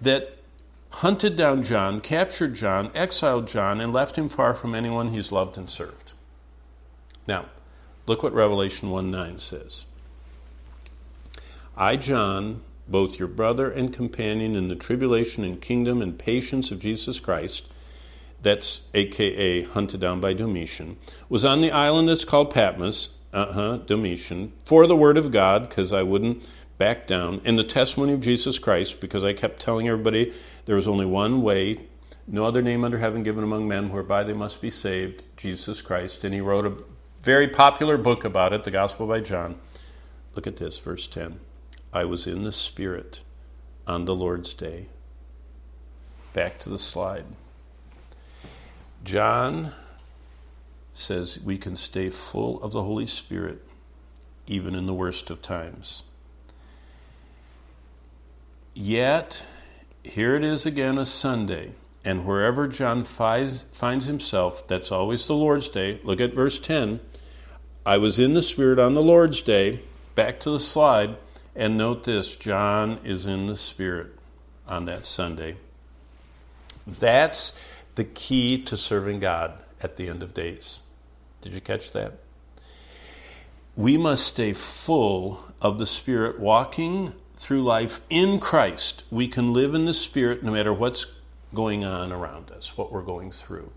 [0.02, 0.38] That
[0.90, 5.58] hunted down John, captured John, exiled John, and left him far from anyone he's loved
[5.58, 6.14] and served.
[7.28, 7.46] Now,
[8.08, 9.86] look what Revelation 1 9 says.
[11.76, 16.80] I, John, both your brother and companion in the tribulation and kingdom and patience of
[16.80, 17.68] Jesus Christ,
[18.42, 20.98] that's aka hunted down by Domitian,
[21.30, 25.70] was on the island that's called Patmos, uh huh, Domitian, for the word of God,
[25.70, 29.88] because I wouldn't back down, and the testimony of Jesus Christ, because I kept telling
[29.88, 30.34] everybody
[30.66, 31.88] there was only one way,
[32.28, 36.24] no other name under heaven given among men whereby they must be saved, Jesus Christ.
[36.24, 36.84] And he wrote a
[37.22, 39.60] very popular book about it, the Gospel by John.
[40.36, 41.40] Look at this, verse 10.
[41.94, 43.22] I was in the Spirit
[43.88, 44.88] on the Lord's day.
[46.34, 47.26] Back to the slide.
[49.08, 49.72] John
[50.94, 53.66] says we can stay full of the Holy Spirit
[54.48, 56.04] even in the worst of times.
[58.74, 59.46] Yet,
[60.04, 61.72] here it is again a Sunday,
[62.04, 66.02] and wherever John finds, finds himself, that's always the Lord's Day.
[66.04, 67.00] Look at verse 10.
[67.86, 69.80] I was in the Spirit on the Lord's Day.
[70.16, 71.16] Back to the slide,
[71.56, 74.08] and note this John is in the Spirit
[74.68, 75.56] on that Sunday.
[76.86, 77.54] That's
[77.98, 80.82] the key to serving God at the end of days.
[81.42, 82.14] Did you catch that?
[83.76, 89.76] We must stay full of the Spirit, walking through life in Christ, we can live
[89.76, 91.06] in the Spirit no matter what's
[91.54, 93.72] going on around us, what we're going through.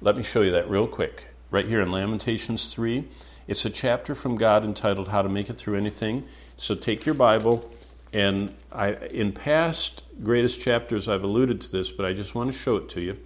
[0.00, 1.28] Let me show you that real quick.
[1.50, 3.04] Right here in Lamentations 3,
[3.46, 6.26] it's a chapter from God entitled How to Make It Through Anything.
[6.56, 7.70] So take your Bible,
[8.12, 12.58] and I, in past greatest chapters, I've alluded to this, but I just want to
[12.58, 13.16] show it to you.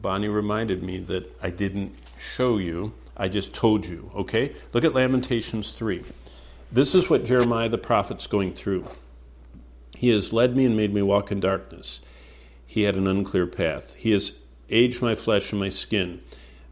[0.00, 4.54] Bonnie reminded me that I didn't show you, I just told you, okay?
[4.72, 6.02] Look at Lamentations 3.
[6.72, 8.86] This is what Jeremiah the prophet's going through.
[9.96, 12.00] He has led me and made me walk in darkness.
[12.66, 13.94] He had an unclear path.
[13.96, 14.32] He has
[14.70, 16.22] aged my flesh and my skin.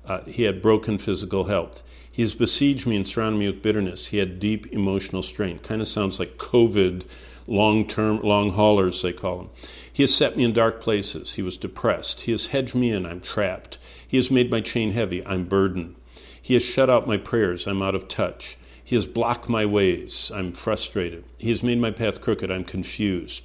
[0.06, 1.82] Uh, he had broken physical health.
[2.10, 4.06] He has besieged me and surrounded me with bitterness.
[4.06, 5.58] He had deep emotional strain.
[5.58, 7.04] Kind of sounds like COVID
[7.48, 9.50] long term, long haulers, they call them.
[9.98, 11.32] He has set me in dark places.
[11.34, 12.20] He was depressed.
[12.20, 13.04] He has hedged me in.
[13.04, 13.78] I'm trapped.
[14.06, 15.26] He has made my chain heavy.
[15.26, 15.96] I'm burdened.
[16.40, 17.66] He has shut out my prayers.
[17.66, 18.56] I'm out of touch.
[18.84, 20.30] He has blocked my ways.
[20.32, 21.24] I'm frustrated.
[21.36, 22.48] He has made my path crooked.
[22.48, 23.42] I'm confused.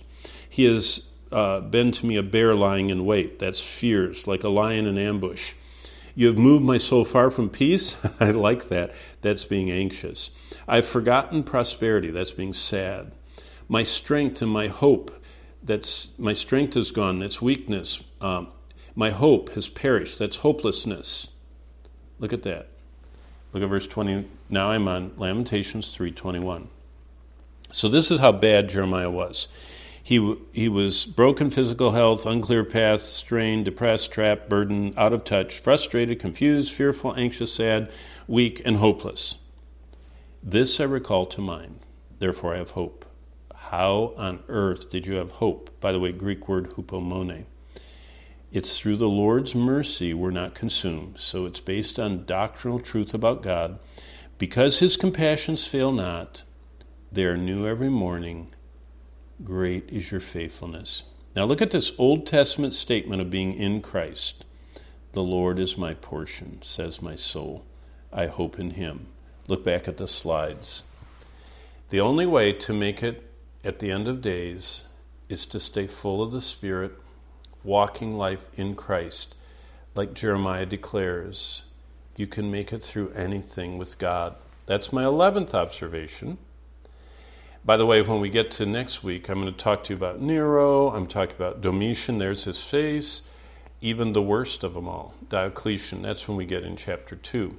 [0.47, 1.01] He has
[1.32, 3.39] uh, been to me a bear lying in wait.
[3.39, 5.54] That's fears, like a lion in ambush.
[6.14, 7.97] You have moved my soul far from peace.
[8.20, 8.93] I like that.
[9.24, 10.30] That's being anxious.
[10.68, 12.12] I've forgotten prosperity.
[12.12, 13.12] That's being sad.
[13.68, 15.10] My strength and my hope.
[15.64, 17.20] That's my strength is gone.
[17.20, 18.03] That's weakness.
[18.20, 18.47] Um,
[18.95, 20.20] my hope has perished.
[20.20, 21.30] That's hopelessness.
[22.20, 22.68] Look at that.
[23.53, 24.28] Look at verse 20.
[24.49, 26.68] Now I'm on Lamentations 3:21.
[27.72, 29.47] So this is how bad Jeremiah was.
[30.05, 35.59] He, he was broken physical health, unclear path, strained, depressed, trapped, burdened, out of touch,
[35.59, 37.89] frustrated, confused, fearful, anxious, sad,
[38.28, 39.38] weak, and hopeless.
[40.43, 41.80] This I recall to mind.
[42.20, 43.03] Therefore I have hope.
[43.76, 45.71] How on earth did you have hope?
[45.82, 47.45] By the way, Greek word hupomone.
[48.51, 51.15] It's through the Lord's mercy we're not consumed.
[51.17, 53.80] So it's based on doctrinal truth about God.
[54.38, 56.43] Because his compassions fail not,
[57.11, 58.53] they are new every morning.
[59.43, 61.01] Great is your faithfulness.
[61.36, 64.45] Now look at this Old Testament statement of being in Christ.
[65.13, 67.65] The Lord is my portion, says my soul.
[68.11, 69.07] I hope in him.
[69.47, 70.84] Look back at the slides.
[71.89, 73.32] The only way to make it
[73.64, 74.84] at the end of days
[75.30, 76.93] is to stay full of the Spirit,
[77.64, 79.36] walking life in Christ.
[79.95, 81.64] Like Jeremiah declares,
[82.16, 84.36] you can make it through anything with God.
[84.66, 86.38] That's my 11th observation.
[87.66, 89.97] By the way, when we get to next week, I'm going to talk to you
[89.97, 90.89] about Nero.
[90.89, 92.18] I'm talking about Domitian.
[92.18, 93.22] There's his face.
[93.80, 96.01] Even the worst of them all, Diocletian.
[96.01, 97.55] That's when we get in chapter 2.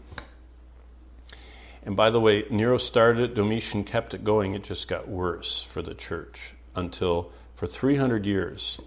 [1.84, 4.54] And by the way, Nero started it, Domitian kept it going.
[4.54, 8.78] It just got worse for the church until for 300 years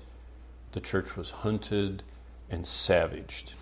[0.72, 2.04] the church was hunted
[2.50, 3.54] and savaged.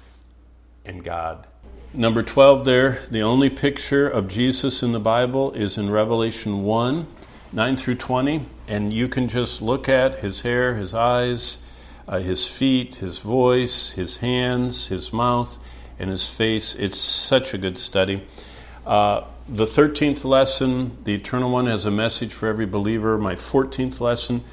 [0.86, 1.48] And God.
[1.94, 7.08] Number 12 there, the only picture of Jesus in the Bible is in Revelation 1
[7.54, 8.46] 9 through 20.
[8.68, 11.58] And you can just look at his hair, his eyes,
[12.08, 15.58] uh, his feet, his voice, his hands, his mouth,
[15.98, 16.76] and his face.
[16.76, 18.28] It's such a good study.
[18.86, 23.18] Uh, the 13th lesson, the Eternal One has a message for every believer.
[23.18, 24.44] My 14th lesson,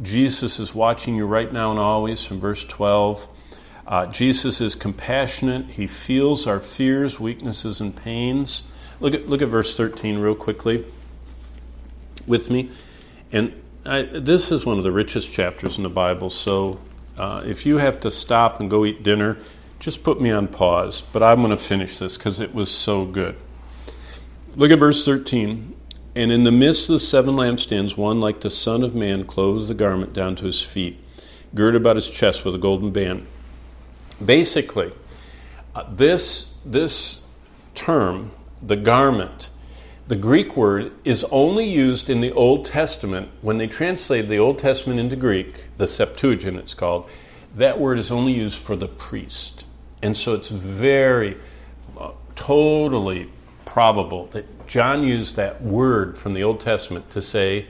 [0.00, 3.28] Jesus is watching you right now and always, from verse 12.
[3.86, 5.72] Uh, Jesus is compassionate.
[5.72, 8.62] He feels our fears, weaknesses, and pains.
[9.00, 10.84] Look at, look at verse 13 real quickly
[12.26, 12.70] with me.
[13.32, 13.52] And
[13.84, 16.78] I, this is one of the richest chapters in the Bible, so
[17.18, 19.38] uh, if you have to stop and go eat dinner,
[19.80, 21.02] just put me on pause.
[21.12, 23.36] But I'm going to finish this because it was so good.
[24.54, 25.76] Look at verse 13.
[26.14, 29.68] And in the midst of the seven lampstands, one like the Son of Man, clothed
[29.68, 30.98] the garment down to his feet,
[31.54, 33.26] girded about his chest with a golden band.
[34.22, 34.92] Basically,
[35.74, 37.22] uh, this, this
[37.74, 38.30] term,
[38.60, 39.48] the garment,
[40.08, 43.30] the Greek word is only used in the Old Testament.
[43.40, 47.08] When they translate the Old Testament into Greek, the Septuagint it's called,
[47.54, 49.64] that word is only used for the priest.
[50.02, 51.38] And so it's very,
[51.96, 53.30] uh, totally
[53.64, 57.66] probable that John used that word from the Old Testament to say,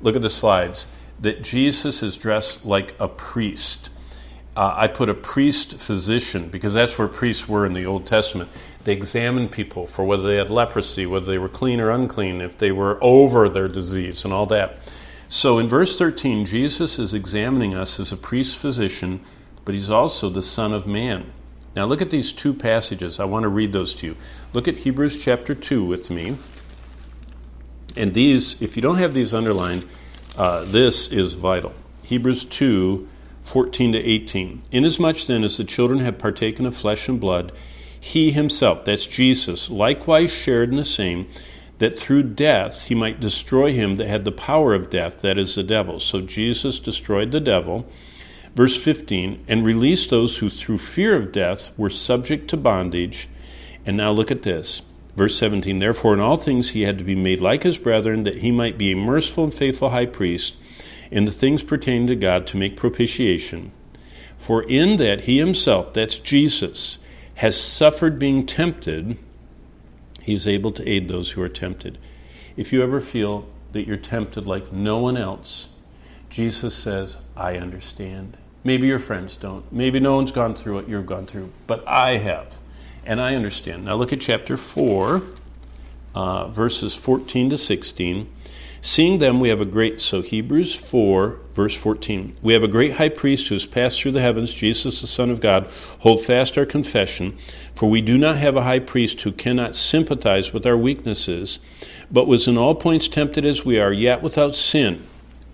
[0.00, 0.86] look at the slides,
[1.20, 3.90] that Jesus is dressed like a priest.
[4.56, 8.50] Uh, I put a priest physician because that's where priests were in the Old Testament.
[8.84, 12.58] They examined people for whether they had leprosy, whether they were clean or unclean, if
[12.58, 14.78] they were over their disease, and all that.
[15.28, 19.20] So in verse 13, Jesus is examining us as a priest physician,
[19.64, 21.30] but he's also the Son of Man.
[21.78, 23.20] Now, look at these two passages.
[23.20, 24.16] I want to read those to you.
[24.52, 26.36] Look at Hebrews chapter 2 with me.
[27.96, 29.84] And these, if you don't have these underlined,
[30.36, 31.72] uh, this is vital.
[32.02, 33.08] Hebrews 2
[33.42, 34.62] 14 to 18.
[34.72, 37.52] Inasmuch then as the children have partaken of flesh and blood,
[38.00, 41.28] he himself, that's Jesus, likewise shared in the same,
[41.78, 45.54] that through death he might destroy him that had the power of death, that is
[45.54, 46.00] the devil.
[46.00, 47.88] So Jesus destroyed the devil
[48.54, 53.28] Verse 15, and release those who through fear of death were subject to bondage.
[53.86, 54.82] And now look at this.
[55.14, 58.38] Verse 17, therefore in all things he had to be made like his brethren, that
[58.38, 60.54] he might be a merciful and faithful high priest
[61.10, 63.72] in the things pertaining to God to make propitiation.
[64.36, 66.98] For in that he himself, that's Jesus,
[67.36, 69.18] has suffered being tempted,
[70.22, 71.98] he is able to aid those who are tempted.
[72.56, 75.68] If you ever feel that you're tempted like no one else,
[76.28, 78.36] Jesus says, I understand.
[78.64, 79.70] Maybe your friends don't.
[79.72, 82.58] Maybe no one's gone through what you've gone through, but I have.
[83.04, 83.84] And I understand.
[83.84, 85.22] Now look at chapter 4,
[86.14, 88.28] uh, verses 14 to 16.
[88.80, 92.36] Seeing them, we have a great, so Hebrews 4, verse 14.
[92.42, 95.30] We have a great high priest who has passed through the heavens, Jesus, the Son
[95.30, 95.68] of God.
[96.00, 97.36] Hold fast our confession,
[97.74, 101.58] for we do not have a high priest who cannot sympathize with our weaknesses,
[102.10, 105.04] but was in all points tempted as we are, yet without sin.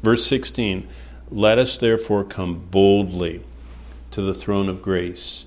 [0.04, 0.86] Verse 16.
[1.30, 3.42] Let us therefore come boldly
[4.10, 5.46] to the throne of grace,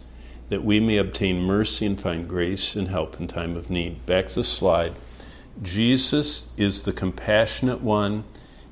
[0.49, 4.03] that we may obtain mercy and find grace and help in time of need.
[4.07, 4.93] Back to the slide.
[5.61, 8.23] Jesus is the compassionate one.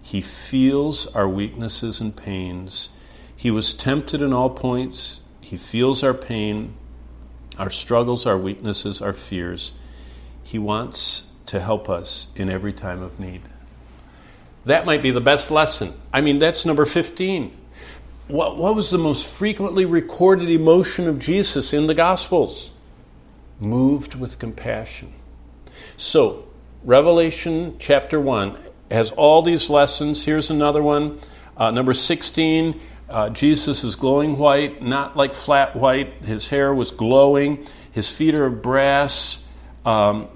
[0.01, 2.89] He feels our weaknesses and pains.
[3.35, 5.21] He was tempted in all points.
[5.39, 6.73] He feels our pain,
[7.59, 9.73] our struggles, our weaknesses, our fears.
[10.41, 13.43] He wants to help us in every time of need.
[14.65, 15.93] That might be the best lesson.
[16.11, 17.55] I mean, that's number 15.
[18.27, 22.71] What, what was the most frequently recorded emotion of Jesus in the Gospels?
[23.59, 25.13] Moved with compassion.
[25.97, 26.47] So,
[26.83, 28.57] Revelation chapter 1
[28.89, 30.25] has all these lessons.
[30.25, 31.19] Here's another one.
[31.55, 36.25] Uh, number 16, uh, Jesus is glowing white, not like flat white.
[36.25, 37.65] His hair was glowing.
[37.91, 39.45] His feet are of brass.
[39.85, 40.27] Um,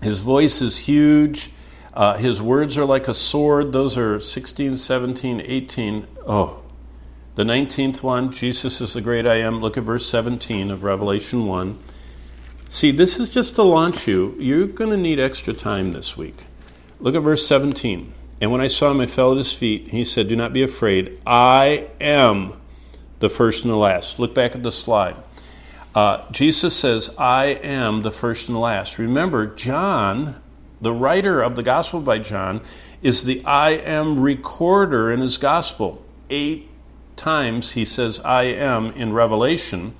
[0.00, 1.50] his voice is huge.
[1.96, 3.72] Uh, his words are like a sword.
[3.72, 6.06] Those are 16, 17, 18.
[6.26, 6.62] Oh,
[7.36, 9.60] The 19th one, Jesus is the great I am.
[9.60, 11.78] Look at verse 17 of Revelation 1.
[12.68, 14.34] See, this is just to launch you.
[14.38, 16.44] You're going to need extra time this week.
[17.00, 18.12] Look at verse 17.
[18.42, 19.90] And when I saw him, I fell at his feet.
[19.90, 21.18] He said, Do not be afraid.
[21.26, 22.60] I am
[23.20, 24.18] the first and the last.
[24.18, 25.16] Look back at the slide.
[25.94, 28.98] Uh, Jesus says, I am the first and the last.
[28.98, 30.42] Remember, John,
[30.80, 32.60] the writer of the Gospel by John,
[33.02, 36.02] is the I am recorder in his Gospel.
[36.30, 36.68] Eight
[37.16, 39.94] times he says, I am in Revelation,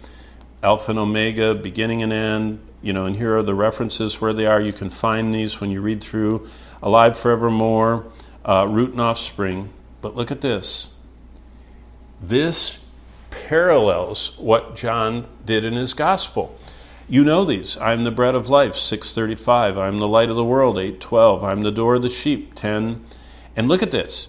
[0.63, 2.61] Alpha and Omega, beginning and end.
[2.83, 4.61] You know, and here are the references where they are.
[4.61, 6.49] You can find these when you read through
[6.83, 8.07] Alive Forevermore,
[8.45, 9.71] uh, Root and Offspring.
[10.03, 10.89] But look at this.
[12.21, 12.81] This
[13.31, 16.59] parallels what John did in his gospel.
[17.09, 17.77] You know these.
[17.79, 19.79] I'm the bread of life, 635.
[19.79, 21.45] I'm the light of the world, 812.
[21.45, 23.05] I'm the door of the sheep, 10.
[23.55, 24.27] And look at this.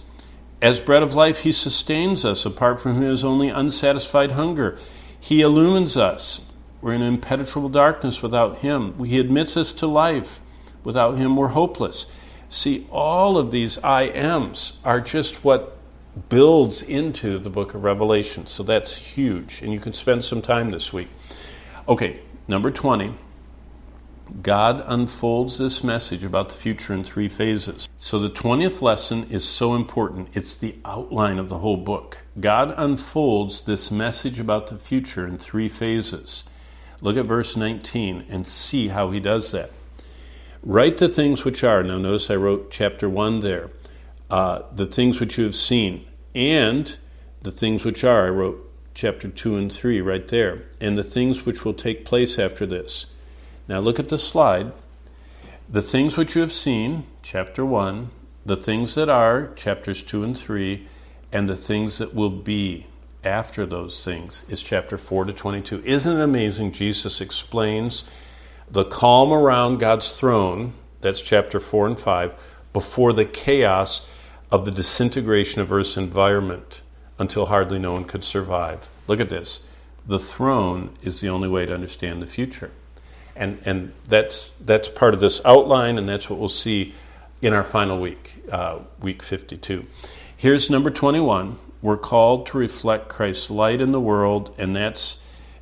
[0.62, 2.46] As bread of life, he sustains us.
[2.46, 4.78] Apart from him is only unsatisfied hunger.
[5.20, 6.42] He illumines us.
[6.80, 9.04] We're in impenetrable darkness without him.
[9.04, 10.44] He admits us to life.
[10.84, 12.06] Without him, we're hopeless.
[12.48, 15.78] See, all of these I ams are just what
[16.30, 18.46] builds into the book of Revelation.
[18.46, 19.64] So that's huge.
[19.64, 21.10] And you can spend some time this week.
[21.90, 23.14] Okay, number 20.
[24.42, 27.88] God unfolds this message about the future in three phases.
[27.98, 30.30] So the 20th lesson is so important.
[30.34, 32.18] It's the outline of the whole book.
[32.40, 36.44] God unfolds this message about the future in three phases.
[37.02, 39.72] Look at verse 19 and see how he does that.
[40.64, 41.84] Write the things which are.
[41.84, 43.70] Now, notice I wrote chapter 1 there.
[44.30, 46.06] Uh, the things which you have seen,
[46.36, 46.98] and
[47.44, 48.28] the things which are.
[48.28, 48.67] I wrote
[48.98, 50.64] chapter 2 and 3 right there.
[50.82, 53.06] And the things which will take place after this.
[53.68, 54.72] Now, look at the slide.
[55.70, 58.10] The things which you have seen, chapter 1,
[58.44, 60.88] the things that are, chapters 2 and 3,
[61.32, 62.88] and the things that will be
[63.24, 65.84] after those things is chapter 4 to 22.
[65.86, 66.72] Isn't it amazing?
[66.72, 68.04] Jesus explains
[68.68, 72.34] the calm around God's throne, that's chapter 4 and 5,
[72.74, 74.10] before the chaos
[74.52, 76.82] of the disintegration of Earth's environment
[77.20, 78.90] until hardly no one could survive.
[79.08, 79.62] Look at this.
[80.06, 82.72] The throne is the only way to understand the future.
[83.36, 86.94] And, and that's, that's part of this outline, and that's what we'll see
[87.42, 89.86] in our final week, uh, week 52.
[90.36, 91.58] Here's number 21.
[91.82, 95.20] We're called to reflect Christ's light in the world, and that's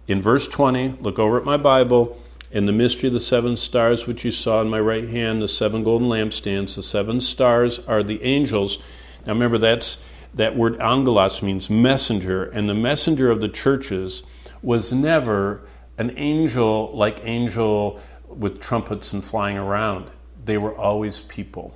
[0.07, 0.97] in verse 20.
[1.01, 2.19] Look over at my Bible
[2.51, 5.47] In the mystery of the seven stars which you saw in my right hand, the
[5.47, 6.75] seven golden lampstands.
[6.75, 8.77] The seven stars are the angels.
[9.25, 9.97] Now remember, that's
[10.35, 14.23] that word angelos means messenger, and the messenger of the churches
[14.61, 15.61] was never
[15.97, 20.09] an angel like angel with trumpets and flying around.
[20.43, 21.75] They were always people.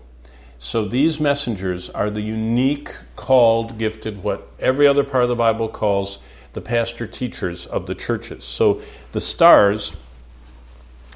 [0.57, 5.69] So these messengers are the unique, called, gifted, what every other part of the Bible
[5.69, 6.19] calls
[6.51, 8.43] the pastor teachers of the churches.
[8.43, 8.81] So
[9.13, 9.95] the stars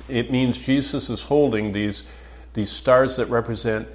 [0.09, 2.03] it means Jesus is holding these,
[2.53, 3.87] these stars that represent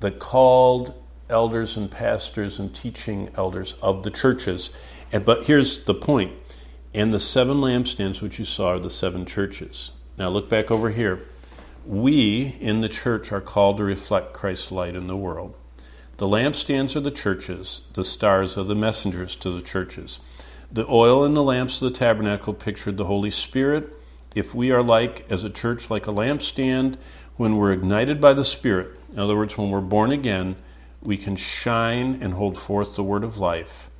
[0.00, 0.94] the called
[1.28, 4.70] elders and pastors and teaching elders of the churches.
[5.12, 6.32] And, but here's the point.
[6.94, 9.92] And the seven lampstands which you saw are the seven churches.
[10.18, 11.20] Now look back over here.
[11.84, 15.54] We in the church are called to reflect Christ's light in the world.
[16.16, 20.20] The lampstands are the churches, the stars are the messengers to the churches.
[20.72, 23.92] The oil in the lamps of the tabernacle pictured the Holy Spirit,
[24.34, 26.96] if we are like, as a church, like a lampstand,
[27.36, 30.56] when we're ignited by the Spirit, in other words, when we're born again,
[31.02, 33.90] we can shine and hold forth the word of life.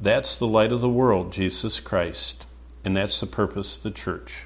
[0.00, 2.46] That's the light of the world, Jesus Christ.
[2.84, 4.44] And that's the purpose of the church,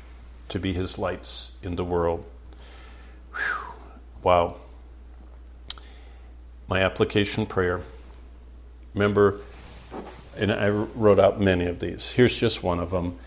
[0.49, 2.27] to be his lights in the world.
[3.35, 3.73] Whew.
[4.23, 4.57] Wow.
[6.69, 7.81] My application prayer.
[8.93, 9.41] Remember,
[10.37, 12.13] and I wrote out many of these.
[12.13, 13.19] Here's just one of them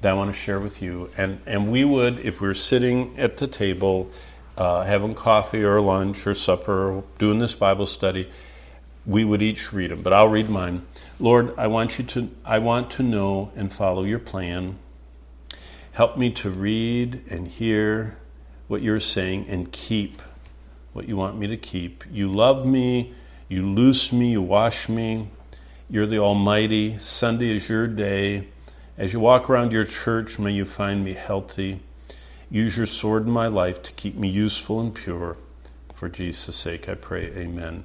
[0.00, 1.10] that I want to share with you.
[1.16, 4.10] And, and we would, if we were sitting at the table,
[4.60, 8.30] uh, having coffee or lunch or supper, or doing this Bible study,
[9.06, 10.02] we would each read them.
[10.02, 10.86] But I'll read mine.
[11.18, 14.78] Lord, I want you to, I want to know and follow your plan.
[15.92, 18.18] Help me to read and hear
[18.68, 20.20] what you're saying and keep
[20.92, 22.04] what you want me to keep.
[22.12, 23.14] You love me,
[23.48, 25.30] you loose me, you wash me.
[25.88, 26.98] You're the Almighty.
[26.98, 28.48] Sunday is your day.
[28.98, 31.80] As you walk around your church, may you find me healthy.
[32.50, 35.36] Use your sword in my life to keep me useful and pure.
[35.94, 37.84] For Jesus' sake, I pray, Amen.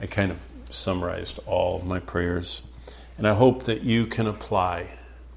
[0.00, 2.62] I kind of summarized all my prayers,
[3.18, 4.88] and I hope that you can apply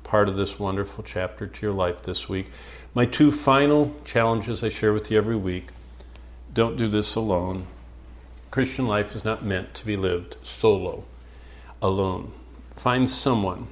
[0.03, 2.51] part of this wonderful chapter to your life this week.
[2.93, 5.69] My two final challenges I share with you every week
[6.53, 7.65] don't do this alone.
[8.51, 11.03] Christian life is not meant to be lived solo,
[11.81, 12.31] alone.
[12.71, 13.67] Find someone.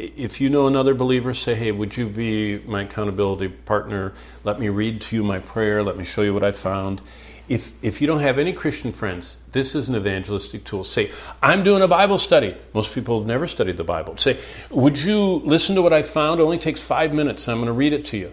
[0.00, 4.14] If you know another believer, say, hey, would you be my accountability partner?
[4.44, 5.82] Let me read to you my prayer.
[5.82, 7.02] Let me show you what I found.
[7.50, 10.84] If, if you don't have any Christian friends, this is an evangelistic tool.
[10.84, 11.10] Say,
[11.42, 12.56] I'm doing a Bible study.
[12.72, 14.16] Most people have never studied the Bible.
[14.16, 14.38] Say,
[14.70, 16.40] would you listen to what I found?
[16.40, 17.48] It only takes five minutes.
[17.48, 18.32] I'm going to read it to you.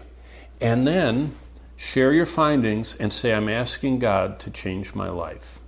[0.60, 1.34] And then
[1.76, 5.58] share your findings and say, I'm asking God to change my life.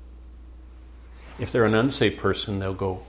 [1.39, 3.03] If they're an unsaved person, they'll go,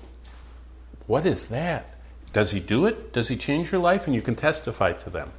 [1.06, 1.91] What is that?
[2.34, 3.14] Does he do it?
[3.14, 4.08] Does he change your life?
[4.08, 5.32] And you can testify to them.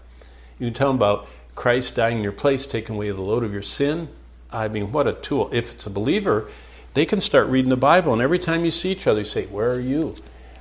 [0.59, 3.52] You can tell them about Christ dying in your place, taking away the load of
[3.52, 4.09] your sin.
[4.51, 5.48] I mean, what a tool.
[5.52, 6.48] If it's a believer,
[6.94, 9.47] they can start reading the Bible, and every time you see each other, you say,
[9.47, 10.14] Where are you?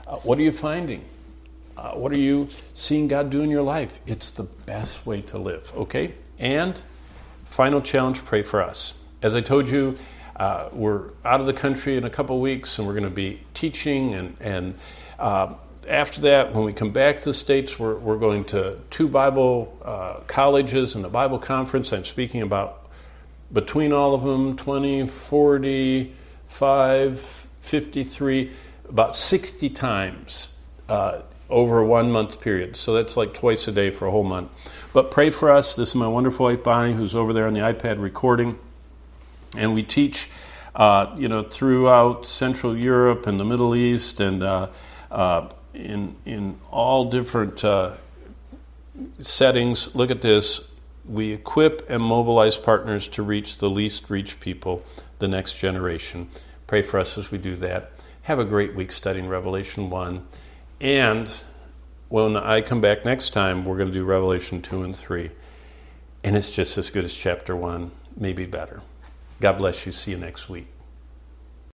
[0.08, 1.03] Uh, what are you finding?
[1.76, 3.99] Uh, what are you seeing God do in your life?
[4.08, 6.14] It's the best way to live, okay?
[6.40, 6.82] And
[7.45, 8.95] final challenge pray for us.
[9.22, 9.95] As I told you,
[10.38, 13.41] uh, we're out of the country in a couple weeks, and we're going to be
[13.53, 14.14] teaching.
[14.14, 14.76] And, and
[15.20, 15.53] uh,
[15.88, 19.78] after that, when we come back to the States, we're, we're going to two Bible
[19.84, 21.91] uh, colleges and a Bible conference.
[21.91, 22.90] I'm speaking about
[23.52, 28.52] between all of them 20, 45, 53,
[28.90, 30.49] about 60 times
[30.88, 32.76] uh, over a one month period.
[32.76, 34.52] So that's like twice a day for a whole month.
[34.94, 35.76] But pray for us.
[35.76, 38.60] This is my wonderful wife Bonnie, who's over there on the iPad recording.
[39.58, 40.30] And we teach,
[40.76, 44.70] uh, you know, throughout Central Europe and the Middle East and uh,
[45.10, 47.98] uh, in, in all different uh,
[49.19, 49.93] settings.
[49.95, 50.61] Look at this.
[51.06, 54.84] We equip and mobilize partners to reach the least reached people,
[55.19, 56.30] the next generation.
[56.68, 57.91] Pray for us as we do that.
[58.23, 60.26] Have a great week studying Revelation 1.
[60.80, 61.43] And
[62.10, 65.31] when I come back next time, we're going to do Revelation 2 and 3.
[66.23, 68.81] And it's just as good as chapter 1, maybe better.
[69.39, 69.91] God bless you.
[69.91, 70.68] See you next week.